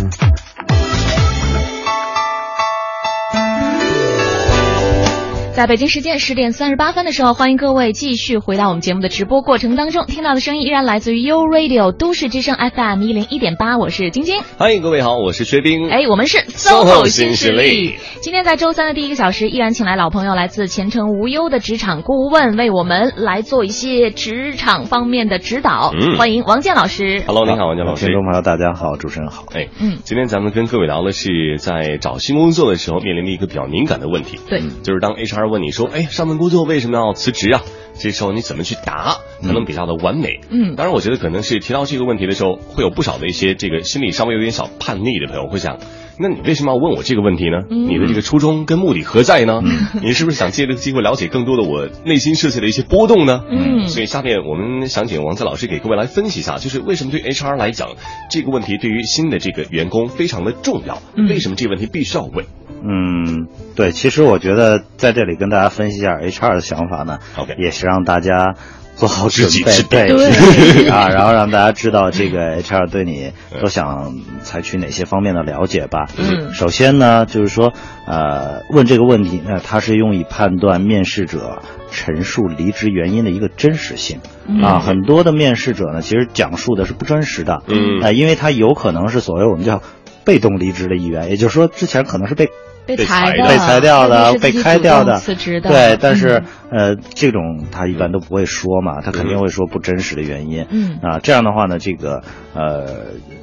[5.53, 14.41] 在北京时间十点三十八分的时候，欢迎各位继续回到我们节目的直播过程当中，听到的声音依然来自于 U Radio 都市之声 FM 一零一点八，我是晶晶。
[14.57, 15.89] 欢迎各位好，我是薛冰。
[15.89, 17.95] 哎，我们是 SOHO 新势力。
[18.21, 25.91] 今天在周三的第一个小时，依然请来老朋友，来自前程无忧的职场顾问，为我们来做一些职场方面的指导。
[25.93, 27.23] 嗯，欢迎王健老师。
[27.27, 28.05] Hello，你好，王健老师。
[28.05, 29.43] 听众朋友，大家好，主持人好。
[29.53, 34.39] 哎，嗯，今天咱们跟各位聊的是在找新工作的时候面临的一个比较敏感的问题。
[34.49, 37.61] 对，就是当 HR 问你说，哎，上份工作为什么要辞职啊？
[37.93, 40.39] 这时候你怎么去答才能比较的完美？
[40.49, 45.77] 嗯，当然，我觉得可能是提到这个问题的时候，会有不少的一些这个心里稍微有点小叛逆的朋友会想，
[46.17, 47.57] 那你为什么要问我这个问题呢？
[47.69, 49.61] 嗯、你的这个初衷跟目的何在呢？
[50.01, 53.43] 你是不是想借这个机会了解更多的我内心设计的一些波动呢？
[53.51, 57.89] 嗯，所以下面我们想请王泽老师给各位来分析一下，就是为什么对 HR 来讲
[58.31, 61.01] 这个问题对于新的这个员工非常的重要？
[61.15, 62.45] 嗯、为什么这个问题必须要问？
[62.83, 68.55] 嗯，对，其实我觉得在这里跟大家分析一下 HR 的想法呢 OK 也是让大家
[68.95, 69.89] 做好准备，知己知彼
[70.83, 70.89] 对。
[70.89, 76.07] 啊，然后让大家知道这个 HR 对你都想采取哪些方面的了解吧。
[76.17, 77.73] 嗯，首先呢，就是说，
[78.05, 81.61] 呃，问这个问题呢，它是用以判断面试者
[81.91, 84.79] 陈述离职原因的一个真实性、嗯、啊。
[84.79, 89.81] 很多的面试者呢，其实讲述的是不真实的，嗯，呃，因为他有可能是所谓我们叫
[90.25, 92.49] 被动离职的一员，也就是说之前可能是被。
[92.85, 100.65] 被裁的、被裁掉的、被开掉的、辞职的，对，但是、嗯、呃，这种他一般都不会说嘛，他肯定会说不真实的原因。
[100.69, 102.23] 嗯啊，这样的话呢，这个
[102.53, 102.85] 呃，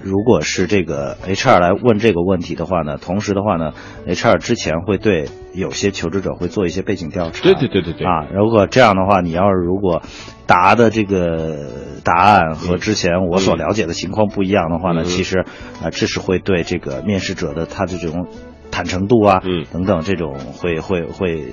[0.03, 3.72] 如果是这个 HR 来问这个问题的话呢，同时的话呢
[4.07, 7.43] ，HR 之前会对有些求职者会做一些背景调查。
[7.45, 8.07] 对对对对对。
[8.07, 10.03] 啊，如果这样的话，你要是如果
[10.47, 15.45] 答的这个答案和之前我所了解的情况不一样的话呢，嗯、其实啊、
[15.84, 18.26] 呃，这是会对这个面试者的他的这种。
[18.71, 21.53] 坦诚度啊，嗯，等等，这种会会会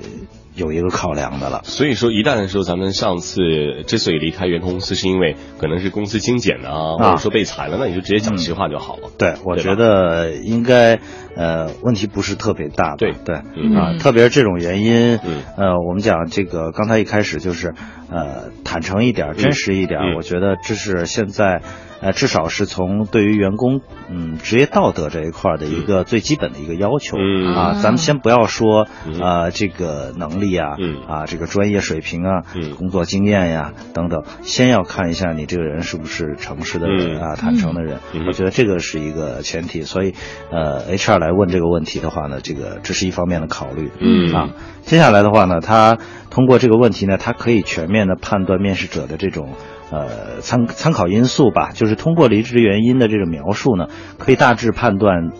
[0.56, 1.62] 有一个考量的了。
[1.64, 3.42] 所以说，一旦说咱们上次
[3.88, 9.08] 之所以离开原公司，是因为可能是公司精简啊，或者说被裁了，那你就直接讲实话就好了。
[9.08, 11.00] 嗯、对，我觉得应该
[11.36, 12.96] 呃问题不是特别大。
[12.96, 13.14] 对。
[13.26, 15.44] 对、嗯、啊，特别是这种原因，嗯。
[15.58, 17.74] 呃，我们讲这个刚才一开始就是
[18.10, 21.62] 呃坦诚一点，真实一点，嗯、我觉得这是现在。
[22.02, 28.84] 呃，至少是从对于员工嗯职业道德这一块的一个最基本的一个要求、嗯、啊，咱们先不要说
[29.22, 31.02] 啊呃这个能力啊，嗯。
[31.08, 32.72] 啊这个专业水平啊，嗯。
[32.76, 40.14] 工作经验呀等等，先要看一下你这个人是不是诚实的人、嗯、啊，坦诚的人、嗯，我觉得这个是一个前提，所以
[40.52, 44.34] 呃 HR 来问这个问题的话呢，这个这是一方面的考虑，嗯。
[44.34, 44.50] 啊，
[44.84, 45.98] 接下来的话呢，他
[46.30, 49.54] 通过这个问题呢，他可以全面的判断面试者的这种。
[49.92, 53.86] 呃，参参考因素吧，就是通过离职原因的这种描述呢，
[54.18, 55.32] 可以大致判断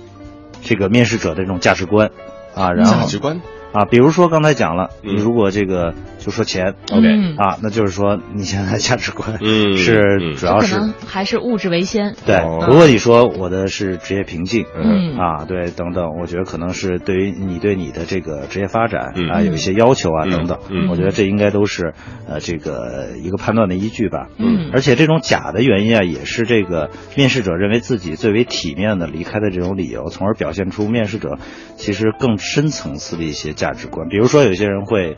[0.64, 2.10] 这个面试者的这种价值观。
[2.56, 3.42] 啊，然后价值观？
[3.76, 5.16] 啊，比如说刚才讲了，嗯。
[5.16, 7.08] 你如果这个就说钱，OK
[7.38, 12.16] 啊，那就是说你现在价值观嗯是主要是还是物质为先。
[12.26, 15.18] 对，哦如果你说我的是职业瓶颈，嗯。
[15.18, 21.94] 啊，对，等等，我觉得可能是对于你对你的这个职业发展嗯啊有一些要求啊，嗯等等，嗯我觉得这应该都是
[22.28, 24.28] 呃这个一个判断的依据吧。
[24.38, 24.72] 嗯。
[24.74, 31.38] 而且这种假的原因啊，也是这个面试者认为自己最为体面的离开的这种理由，从而表现出面试者
[31.76, 34.08] 其实更深层次的一些价值观。
[34.08, 35.16] 比如说，有些人会。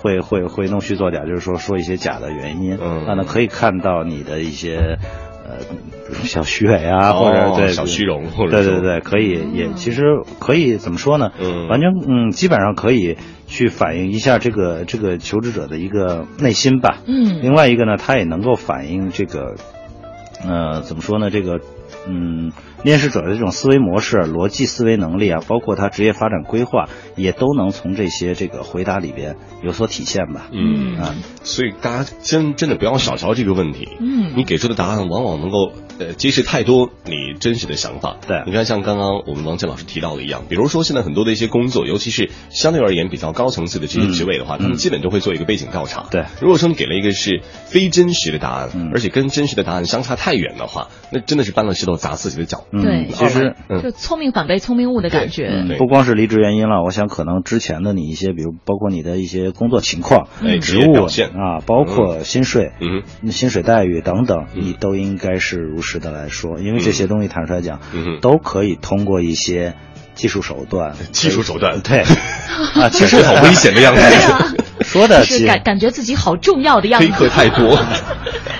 [0.00, 4.96] 会会会弄虚作假，就是说说一些假的原因，嗯，那呢可以看到你的一些
[5.44, 5.58] 呃
[6.22, 10.04] 小虚伪啊，哦、或者对小虚荣，或者对对对，可以也其实
[10.38, 11.32] 可以怎么说呢？
[11.40, 13.16] 嗯，完全嗯，基本上可以
[13.48, 16.98] 去反映一下这个这个求职者的一个内心吧。
[17.04, 19.56] 嗯，另外一个呢，他也能够反映这个
[20.46, 21.28] 呃怎么说呢？
[21.30, 21.58] 这个
[22.06, 22.52] 嗯。
[22.84, 30.48] 面试者的这种思维模式、逻辑思维能力啊，包括他职业发展规划，也都能从这些这个回答里边有所体现吧。
[30.52, 33.88] 嗯啊，所以大家真真的不要小瞧这个问题。
[34.00, 38.16] 嗯，你给出的答案往往能够呃揭示太多你真实的想法。
[38.26, 46.06] 对，你看像刚刚我们王健老师提到的一样，比如说现在很多的一些工作，尤其是相对而言比较高层次的这些职位的话，嗯、他们基本都会做一个背景调查。
[46.10, 52.64] 对，如果说你给了一个是非真实的答案，嗯、而且跟真实的答案相差太远的话，那真的是搬了石头砸自己的脚。
[52.72, 53.54] 对，其实。
[53.82, 69.74] 就聪明反被聪明误的感觉，不光是离职原因了，我想可能之前的你一些，比如包括你的一些工作情况、嗯、职务表现啊，包括薪水、嗯，薪水待遇等等，嗯、你都应该是如实的来说，因为这些东西坦率来讲，嗯，都可以通过一些
[70.14, 72.00] 技术手段， 技术手段，对
[72.80, 74.02] 啊，其实好危险的样子。
[74.80, 77.08] 说的是感感觉自己好重要的样子。
[77.08, 77.76] 黑客太多。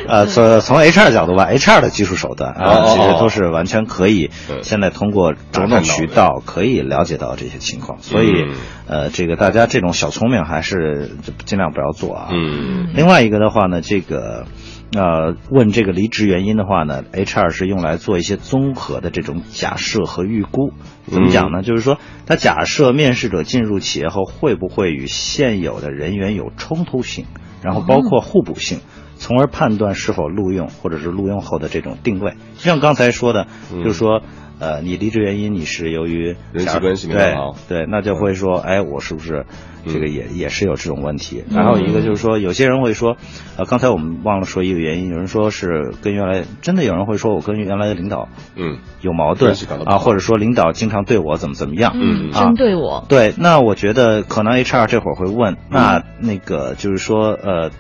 [0.09, 4.31] 呃， 从从 HR 角度吧，HR 的技术手段啊，其实都是完全可以，
[4.62, 7.99] 现在通过种种渠道可以了解到这些情况。
[8.03, 8.47] 所以，
[8.89, 11.12] 呃，这个大家这种小聪明还是
[11.47, 12.29] 尽量不要做啊。
[12.33, 12.91] 嗯。
[12.95, 14.45] 另外一个的话呢，这个。
[14.93, 20.72] 呃，问这个离职原因的话呢，HR 是用来做一些综合的这种假设和预估。
[21.07, 21.62] 怎么讲呢？
[21.62, 27.26] 就是说，他假设面试者进入企业后会不会与现有的人员有冲突性，
[27.62, 28.80] 然后包括互补性，
[29.16, 32.32] 从而判断是否录用或者是录用后的这种定位。
[32.57, 34.22] 就像刚才说的，就是说。
[34.59, 39.47] 呃，你离职原因你是由于人际关系没好，对，那就会说，哎，我是不是
[39.87, 41.45] 这个也也是有这种问题？
[41.51, 43.17] 然后一个就是说，有些人会说，
[43.57, 48.79] 呃，刚才我们忘了说一个原因，有人说是跟原来真的有人会说我跟原来的领导嗯。
[49.01, 49.55] 有矛盾
[49.87, 57.71] 啊，或者说领导经常对我怎么怎么样，嗯，针对我，对，那我觉得可能 HR 这会儿会问，那那个就是说呃。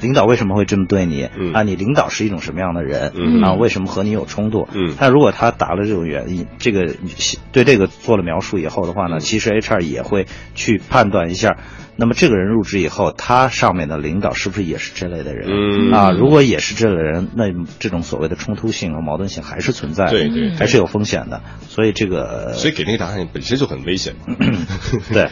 [0.00, 1.24] 领导为什么会这么对你？
[1.52, 3.12] 啊，你领导是一种什么样的人？
[3.42, 4.66] 啊，为什么和你有冲突？
[4.72, 6.94] 嗯，那如果他答了这种原因，这个
[7.52, 11.56] 对这个做了描述以后的话呢，其实 HR 也会去判断一下，
[11.96, 15.48] 那么这个人入职以后，他上面的领导是不是也是这类的人？
[15.48, 17.44] 嗯，啊，如果也是这类人，那
[17.78, 21.42] 这种所谓的冲突性和矛盾性还是存在，对对，还是有风险的。
[21.68, 24.14] 所以这个，所以给那个答案本身就很危险。
[25.12, 25.28] 对。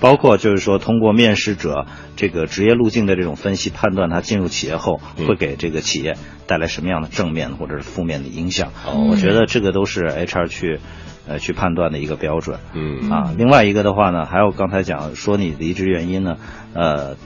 [0.00, 1.86] 包括就是说，通过面试者
[2.16, 8.72] 这个职业路径的这种分析判断，他进入企业后会给这个企业带来什么样的正面或者是负面的影响？
[9.10, 10.80] 我觉得这个都是 HR 去
[11.26, 12.58] 呃去判断的一个标准。
[12.74, 16.36] 嗯啊，另外一个的话呢，还有刚才讲说你离职原因呢，
[16.74, 17.16] 呃，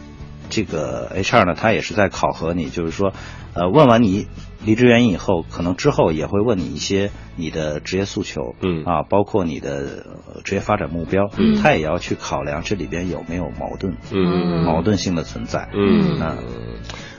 [0.49, 3.13] 这个 HR 呢，他也是在考核你，就是说，
[3.55, 4.27] 呃，问完你。
[4.65, 8.85] 离职原因以后，可能之后也会问你一些你的职业诉求，嗯。
[8.85, 10.07] 啊，包括你的
[10.45, 16.21] 职业发展目标，嗯，他也要去考量这里边有没有矛盾，嗯，矛盾性的存在，嗯。
[16.21, 16.37] 啊。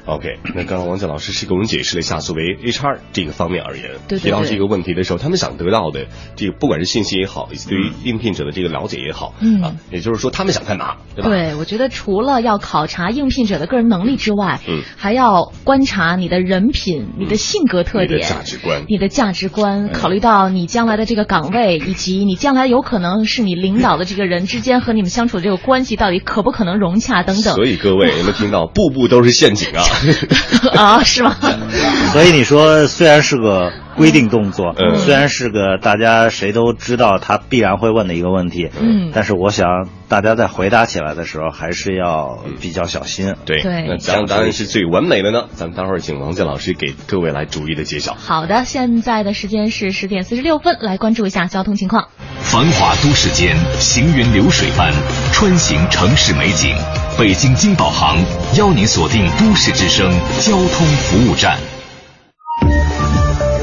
[0.06, 11.30] OK，那刚刚王健老师是给我们解释了一下，作为 HR 这个方面而言，提到这个问题的时候，他们想得到的这个不管是信息也好，以及对于应聘者的这个了解也好，嗯啊，也就是说他们想干嘛，对吧？
[11.30, 27.56] 对，我觉得除了要考察应聘者的个人能力之外，嗯，还要观察你的人品、你的性格特点、价值观、你的价值观，考虑到你将来的这个岗位，以及你将来有可能是你领导的这个人之间和你们相处的这个关系到底可不可能融洽等等。
[27.56, 29.82] 所以各位有没有听到，步步都是陷阱啊！
[30.76, 31.36] 啊，是吗？
[32.14, 43.36] 所以你说，虽然是个规定动作，虽然是个大家谁都知道他必然会问的一个问题，嗯，但是我想大家在回答起来的时候，还是要比较小心。
[43.46, 45.46] 对，那怎样答案是最完美的呢？
[45.54, 48.14] 咱们待会儿请王健老师给各位来逐一的揭晓。
[48.14, 52.10] 好的，现在的时间是十点四十六分，来关注一下交通情况。
[52.54, 54.94] 繁华都市间，行云流水般
[55.32, 56.76] 穿行城市美景。
[57.18, 58.16] 北京金宝行
[58.56, 60.08] 邀您锁定都市之声
[60.40, 61.58] 交通服务站，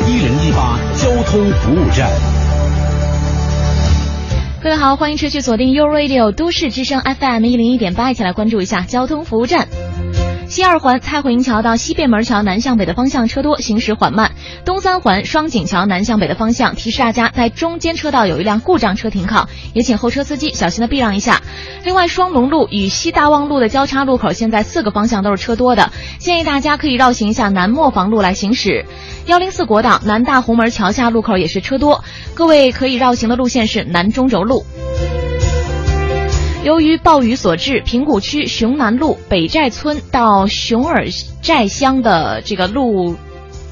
[0.09, 2.11] 一零一八交通服务站。
[4.61, 9.69] 各位好，欢迎持续锁定 u Radio 都市之声 FM 一零一点八，一起来关注一下交通服务站。
[10.51, 14.33] 西二环蔡慧营桥到西便门桥南向北的方向车多，行驶缓慢。
[14.65, 21.41] 东三环双井桥南向北的方向，提示大家在中间车道有一辆故障车停靠，也请后车司机小心的避让一下。
[21.85, 28.85] 另外，双龙路与西大望路的交叉路口，现在四个方向都是车多的，建议大家可以绕行一下南磨坊路来行驶。
[29.27, 32.03] 幺零四国道南大红门桥下路口也是车多，
[32.35, 34.67] 各位可以绕行的路线是南中轴路。
[36.63, 41.07] 由于暴雨所致，平谷区熊南路北寨村到熊耳
[41.41, 43.17] 寨乡的这个路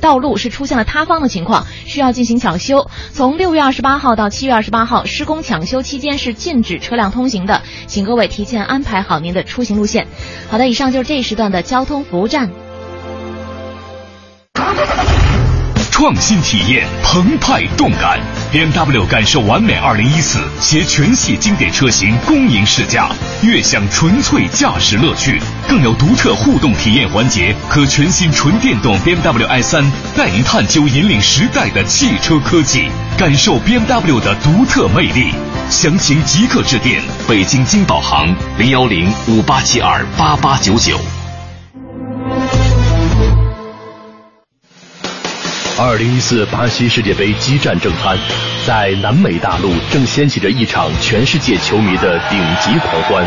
[0.01, 2.89] 道路是出现了塌方的情况，需要进行抢修。
[3.12, 10.07] 从六月二十八号到七月二十八号，施工抢修期间是禁止车辆通行的，请各位提前安排好您的出行路线。
[10.49, 12.51] 好的，以上就是这一时段的交通服务站。
[15.99, 18.20] 创新体验，澎湃动感
[18.53, 23.11] ，BMW 感受完美2014携全系经典车型恭迎试驾，
[23.42, 29.84] 悦享纯粹驾驶乐趣，更有独特互动体验环节和全新纯电动 BMW i3
[30.16, 32.88] 带您探究引领时代的汽车科技，
[33.18, 35.34] 感受 BMW 的独特魅力。
[35.68, 41.18] 详情即刻致电北京金宝行零幺零五八七二八八九九。
[45.81, 48.18] 二零一四巴西世界杯激战正酣，
[48.66, 53.24] 在南美大陆正掀起着一场全世界球迷的顶级狂欢。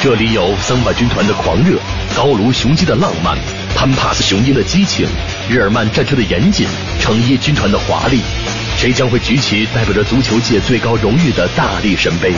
[0.00, 1.80] 这里有桑巴军团的狂热，
[2.14, 3.36] 高卢雄鸡的浪漫，
[3.74, 5.04] 潘帕斯雄鹰的激情，
[5.48, 6.68] 日耳曼战车的严谨，
[7.00, 8.20] 成衣军团的华丽。
[8.76, 12.32] 谁将会举起代表着足球界最高荣誉的大力神杯？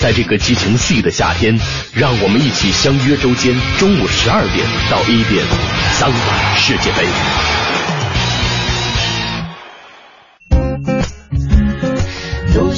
[0.00, 1.56] 在这个激情四溢的夏天，
[1.92, 5.46] 让我们一起相约周间中午十二点到一点，
[5.92, 7.06] 桑巴世界杯。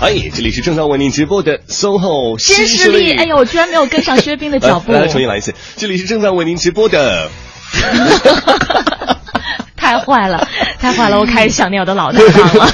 [0.00, 3.12] 哎，这里是正在为您直播的 SOHO 新势力。
[3.12, 4.92] 哎呦，我居然没有跟上薛冰的脚步。
[4.92, 5.54] 来，重新来一次。
[5.76, 7.28] 这里是正在为您直播的。
[9.76, 10.48] 太坏了，
[10.78, 11.20] 太坏了！
[11.20, 12.70] 我开始想念我的老搭档了。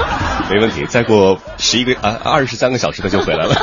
[0.50, 3.54] 没问题，再过十一个啊二十三个小时他就回来了。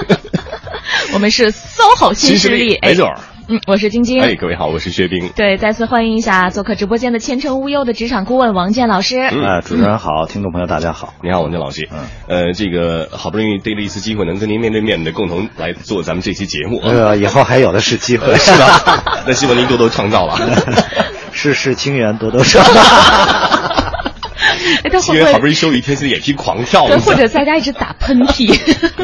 [1.13, 3.11] 我们是 SOHO 新势力，没错。
[3.49, 4.21] 嗯，我是晶晶。
[4.21, 5.29] 哎，各位好，我是薛冰。
[5.33, 9.19] 对，再次欢迎一下做客直播间的前程无忧的职场顾问王健老师。
[9.19, 11.87] 啊，主持人好，听众朋友大家好，你好，王健老师。
[11.89, 16.81] 嗯，呃，这个好不容易逮了一次机会，能跟您面对面的共同来做咱们这期节目。
[16.83, 19.01] 呃，以后还有的是机会， 是吧？
[19.25, 20.35] 那希望您多多创造了。
[21.31, 22.59] 世事清源，多多少。
[22.59, 22.65] 哎，
[24.91, 26.85] 他会不会好不容易休一天，现在眼皮狂跳？
[26.99, 28.51] 或者在家一直打喷嚏？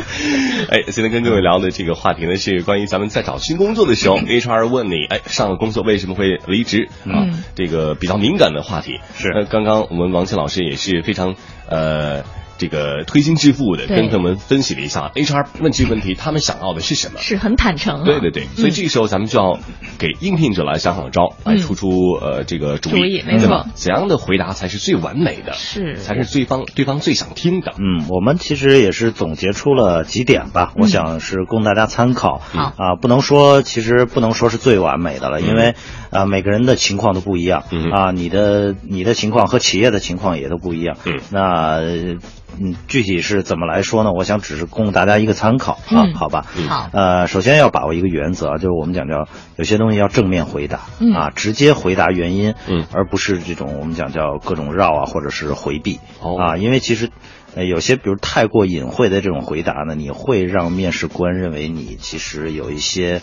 [0.70, 7.28] 哎，现在跟各位聊的这个话题呢，是关于咱们在找新工作的时候，HR 问你，哎，上个工作为什么会离职啊？
[7.56, 9.00] 这个比较敏感的话题。
[9.18, 9.30] 是。
[9.34, 11.36] 那刚刚我们王青老师也是非常
[11.70, 12.24] 呃。
[12.64, 17.20] 这个推心置腹的跟他们分析了一下，HR 问这个问题，他们想要的是什么？
[17.20, 18.06] 是很坦诚。
[18.06, 19.60] 对对对，所以这个时候咱们就要
[20.00, 23.66] 给应聘者来想好招，来出出呃这个主意，没错。
[23.74, 25.52] 怎样的回答才是最完美的？
[25.56, 27.74] 是，才是对方对方最想听的。
[27.80, 32.38] 嗯，我们其实也是总结出了几点吧，我想是供大家参考。
[32.38, 35.76] 好啊，不能说其实不能说是最完美的了，因为
[36.12, 40.96] 啊每个人的情况都不一样啊，你的你的情况和企业的情况也都不一样。
[41.04, 42.14] 嗯，那。
[42.60, 44.12] 嗯，具体是怎么来说呢？
[44.12, 46.46] 我想只是供大家一个参考啊，好吧？
[46.68, 46.90] 好。
[46.92, 50.80] 呃，首先要把握一个原则，就是我们讲叫有些东西要正面回答
[51.16, 57.10] 啊，直接回答原因，嗯，而不是这种我们讲叫各种绕啊，或者是回避哦啊，因为其实。
[57.56, 63.22] 呃，有些比如太过隐晦的这种回答呢，你会让面试官认为你其实有一些，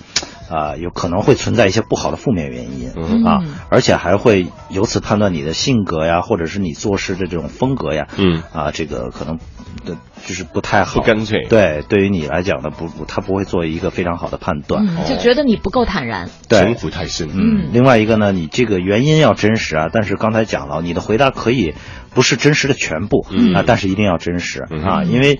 [0.49, 2.91] 啊，有可能会存在一些不好的负面原因
[3.26, 9.39] 啊，而且还会由此判断你的性格呀，或者是你做事的这种风格呀，嗯，啊，这个可能
[9.85, 21.74] 的就是不太好，不干脆，对，对于你来讲呢，不，他不会做一个非常好的判断，就觉得你不够坦然，对，城府太深，嗯，另外一个呢，你这个原因要真实啊，但是刚才讲了，你的回答可以。
[22.12, 23.24] 不是真实的全部
[23.55, 25.39] 啊，但是一定要真实啊，因为，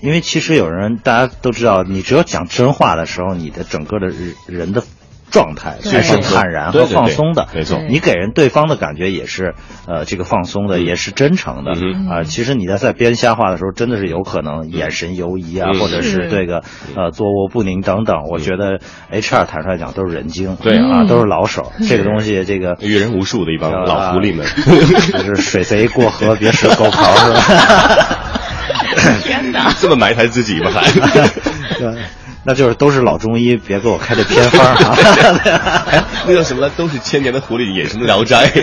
[0.00, 4.06] 因为其实有人大家都知道，你只有讲真话的时候，你的整个的
[4.46, 4.84] 人的
[5.32, 9.54] 状态是坦然和放松的，没错，你给人对方的感觉也是
[9.88, 11.72] 呃这个放松的，也是真诚的
[12.12, 12.22] 啊。
[12.22, 16.62] 其实你在在编瞎话的时候，真的是有可能眼神游移啊，或者是这个
[16.94, 18.16] 呃坐卧不宁等等。
[18.30, 18.78] 我觉得
[19.10, 21.72] HR 坦率讲都是人精，对啊，都是老手。
[21.88, 24.46] 这个东西，这个阅人无数的一帮老狐狸们，
[25.26, 28.18] 就是水贼过河别使狗刨，是吧？
[29.24, 30.70] 天哪， 这么埋汰自己吗？
[30.70, 30.82] 还？
[32.44, 34.96] 那就是都是老中医，别给我开这偏方啊！
[36.26, 36.68] 那叫什么？
[36.76, 38.50] 都是千年的狐狸，也是聊斋。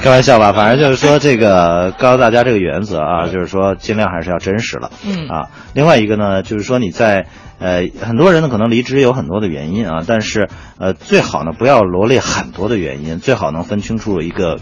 [0.00, 4.90] 开玩笑吧，反正就是说这个告诉大家这个原则啊，就是说尽量还是要真实了。
[5.04, 7.26] 嗯啊，另外一个呢，就是说你在
[7.58, 10.48] 呃很多人呢可能离职有很多的原因啊，但是
[10.78, 14.58] 呃最好呢不要罗列很多的原因，最好能分清楚一个。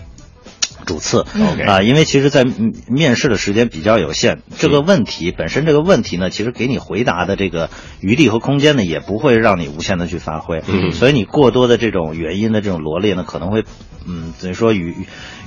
[0.85, 1.25] 主次。
[1.67, 2.45] 啊，因为其实，在
[2.89, 7.71] 面试的时间比较有限，这个问题本身这个问题呢，其实给你回答的这个
[8.01, 10.63] 余地和空间呢，也不会让你无限的去发挥，
[10.93, 13.65] 所以你过多的这种原因的这种罗列呢，可能会，
[14.07, 14.95] 嗯，等于说与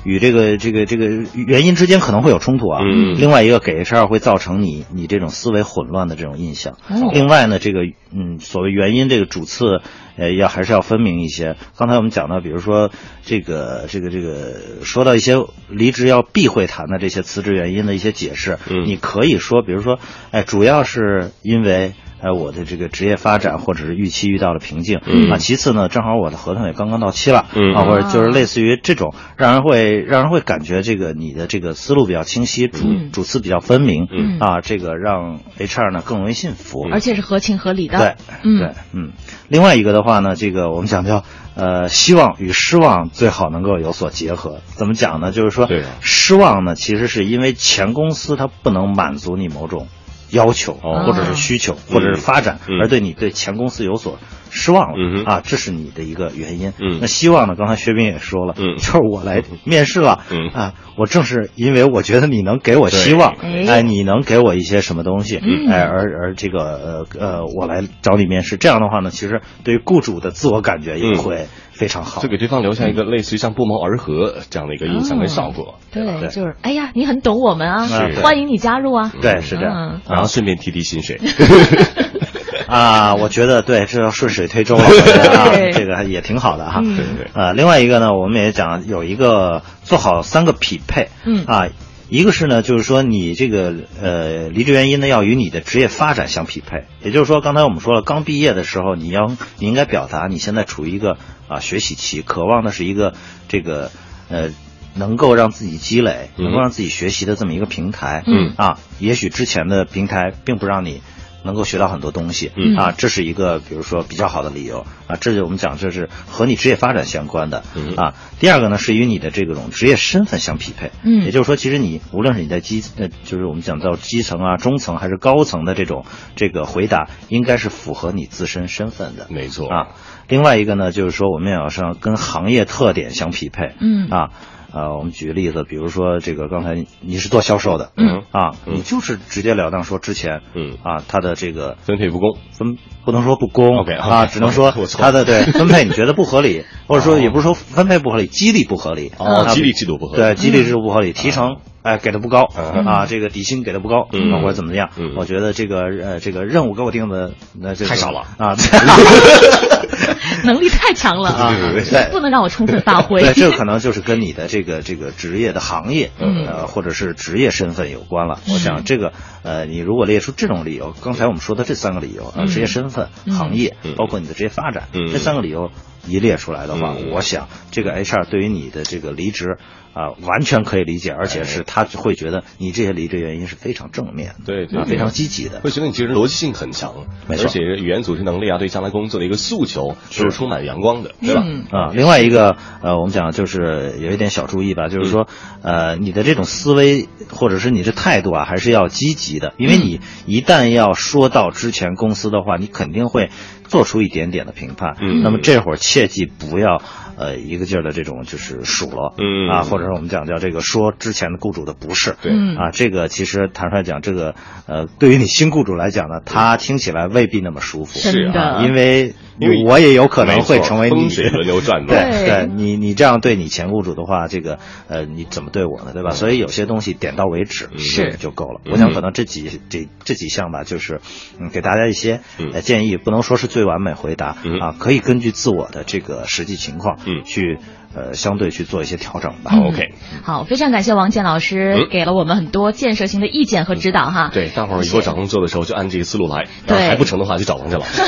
[0.07, 2.81] 与这个这个这个原因之间可能会有冲突啊。
[3.17, 6.77] 另外一个给 HR 会造成你你这种思维混乱的这种印象。
[7.13, 7.81] 另外呢，这个
[8.11, 9.81] 嗯，所谓原因这个主次。
[10.19, 11.57] 呃，要还是要分明一些。
[11.77, 12.89] 刚才我们讲到，比如说
[13.23, 15.35] 这个这个这个，说到一些
[15.69, 19.99] 离职要避讳谈的这些辞职原因的一些解释，嗯，你可以说，比如说，
[20.31, 25.37] 哎，主要是因为哎，我的这个职业发展或者是预期遇到了瓶颈嗯啊。
[25.37, 37.97] 其次呢，正好我的合同也刚刚到期了嗯啊，或者就是类似于这种，让人会让人会感觉这个你的这个思路比较清晰，主嗯主次比较分明嗯啊，这个让 HR 呢更容易信服，而且是合情合理的。
[37.97, 39.11] 对，嗯对，嗯。
[39.47, 41.23] 另外一个的话呢，这个我们讲叫
[41.55, 44.59] 呃，希望与失望最好能够有所结合。
[44.67, 45.31] 怎么讲呢？
[45.31, 45.67] 就是说，
[46.01, 49.87] 失望呢，其实是因为前公司它不能满足你某种
[50.31, 51.05] 要求，哦。
[51.05, 52.79] 或者是需求，或者是发展，嗯。
[52.81, 54.19] 而对你对前公司有所
[54.49, 56.73] 失望了、啊，这是你的一个原因。
[56.79, 56.99] 嗯。
[57.01, 57.55] 那希望呢？
[57.57, 58.75] 刚才薛斌也说了，嗯。
[58.77, 60.49] 就是我来面试了，嗯。
[60.49, 63.33] 啊，我正是因为我觉得你能给我希望，
[63.67, 65.69] 哎，你能给我一些什么东西，嗯。
[65.69, 71.15] 哎，而而这个呃呃，我来找你面试，这样的话呢，其实对于雇主的自我感觉也嗯。
[71.17, 71.47] 会
[71.77, 72.21] 非常好。
[72.21, 75.75] 就给对方留下一个类似于像不谋而合这样的一个印象跟效果。
[75.91, 79.11] 对，对就是哎呀，你很懂我们啊是，欢迎你加入啊。
[79.21, 79.73] 对，是这样。
[79.75, 81.19] 嗯然后顺便提提薪水。
[82.67, 86.81] 啊，我觉得对，这要顺水推舟了， 我觉得啊对这个也挺好的哈。
[86.81, 91.67] 对对对呃，另外一个呢，我们也讲有一个做好三个匹配，嗯啊，
[92.09, 99.27] 一个是呢，就是说你这个呃离职原因呢要与你的职业发展相匹配，也就是说刚才我们说了，刚毕业的时候你要
[99.59, 103.13] 你应该表达你现在处于一个啊学习期，渴望的是一个
[103.47, 103.91] 这个
[104.29, 104.51] 呃。
[104.99, 111.03] 能够让自己积累，嗯能够让自己学习的这么一个平台，嗯啊，也许之前的平台并不让你
[111.47, 112.75] 能够学到很多东西，嗯。
[112.75, 114.85] 啊，这是一个比如说比较好的理由。
[115.07, 117.95] 啊，这就我们讲这是和你职业发展相关的，嗯。
[117.95, 121.23] 啊，第二个呢是与你的这种职业身份相匹配，嗯。
[121.23, 129.67] 也就是说，其实你无论是你在基呃，就是我们讲到基层啊、中层还是高层的这种这个回答，应该是符合你自身身份的，没错。
[129.69, 129.87] 啊。
[130.27, 134.09] 另外一个呢，就是说我们也要上跟行业特点相匹配，嗯。
[134.09, 134.29] 啊。
[134.73, 138.23] 呃，我们举个例子，比如说这个刚才你是做销售的，嗯。
[138.31, 138.75] 啊，嗯。
[138.75, 140.77] 你就是直截了当说之前，嗯。
[140.83, 142.37] 啊，他的这个分配不公。
[142.51, 150.21] 分不能说不公 OK，啊，只能说他的对 分配你觉得不合理，或者说也不是说分配不合理，激励不合理，啊哦激励制度不合理。
[150.21, 151.57] 对，激励制度不合理，提成
[151.87, 152.85] 哎给的不高嗯。
[152.85, 154.31] 啊，这个底薪给的不高嗯。
[154.33, 158.21] 啊或者怎么样嗯，我觉得这个呃这个任务给我定的那这个太少了。
[158.37, 158.55] 啊，
[160.43, 161.29] 能力太强了。
[161.29, 161.89] 啊对对对。
[161.89, 162.11] 对。
[162.11, 163.21] 不能让我充分发挥。
[163.21, 166.45] 对，这个可能就是跟你的这个这个职业的行业，嗯。
[166.45, 168.39] 呃，或者是职业身份有关了。
[168.49, 169.13] 我想这个，
[169.43, 173.33] 呃，你如果列出这种理由，刚才我们说的这三个理由职业身份、嗯。
[173.33, 175.07] 行业嗯，包括你的职业发展，嗯。
[175.11, 175.71] 这三个理由
[176.07, 177.11] 一列出来的话，嗯。
[177.11, 179.57] 我想这个 HR 对于你的这个离职
[179.97, 185.61] 啊、完全可以理解，而且是他会觉得你这些离职原因是非常正面的，对对啊，非常积极的。
[185.61, 191.41] 会觉得你其实逻辑性很强，没错而且语言组织能力啊，对将来工作的一个诉求都是充满阳光的，对吧？
[191.43, 195.27] 嗯啊，另外一个呃，我们讲就是有一点小注意吧，就是说，
[195.63, 203.31] 呃，你的这种思维或者是你的态度啊，还是要积极的，因为你一旦要说到之前公司的话，你肯定会
[203.63, 204.95] 做出一点点的评判。
[205.01, 206.81] 嗯那么这会儿切记不要
[207.17, 209.49] 呃一个劲儿的这种就是数落，嗯。
[209.49, 212.31] 啊，或者是我们讲叫这个说之前的雇主的不是，对。
[212.31, 212.55] 嗯。
[212.55, 214.35] 啊，这个其实坦率讲，这个
[214.67, 218.41] 呃，对于你新雇主来讲呢，他听起来未必那么舒服，是的。
[218.41, 222.25] 啊因为因为我也有可能会成为你风水轮流转的对对。
[222.25, 225.91] 对，你你这样对你前雇主的话，这个呃，你怎么对我呢？
[225.93, 226.11] 对吧？
[226.11, 228.15] 所以有些东西点到为止是。
[228.17, 228.61] 就够了。
[228.65, 228.71] 嗯。
[228.73, 231.01] 我想可能这几这这几项吧，就是
[231.39, 232.21] 嗯，给大家一些
[232.61, 234.59] 建议，不能说是最完美回答嗯。
[234.59, 237.23] 啊，可以根据自我的这个实际情况嗯。
[237.23, 237.59] 去
[237.97, 239.51] 呃相对去做一些调整吧。
[239.53, 239.89] 嗯 OK
[240.23, 244.29] 好，非常感谢王健老师嗯给了我们很多建设性的意见和指导哈。
[244.33, 248.01] 对，大伙儿以后找工作的时候就按这个思路来，对还不成的话就找王健老师。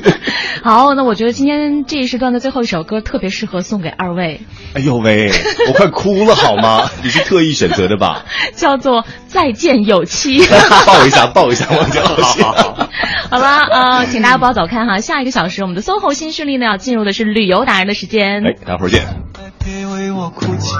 [0.62, 4.40] 好，那我觉得今天这一时段的最后一首歌特别适合送给二位，
[4.74, 5.30] 哎呦喂，
[5.68, 6.88] 我快哭了好吗？
[7.02, 8.24] 你是特意选择的吧？
[8.54, 10.40] 叫做《再见有期》。
[10.86, 12.42] 抱一下，抱一下王健老师。
[12.42, 18.46] 好了，呃，请大家不要走开哈，下一个小时我们的 SOHO 新势力呢要进入的是旅游达人的时间。
[18.46, 19.21] 哎，待会儿见。
[19.64, 20.74] 别为我哭泣。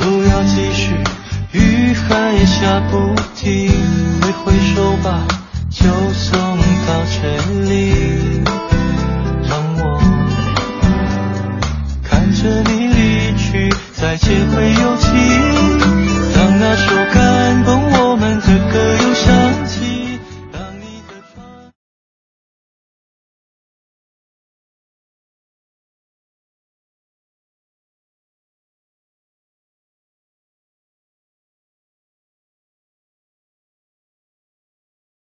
[0.00, 0.94] 路要继续，
[1.52, 3.70] 雨还下不停，
[4.22, 5.26] 挥挥手吧，
[5.70, 5.84] 就
[6.14, 6.40] 送
[6.86, 7.36] 到这
[7.68, 8.17] 里，
[12.40, 15.08] 着你离去再见会有期。
[16.34, 18.97] 当那首感动我们的歌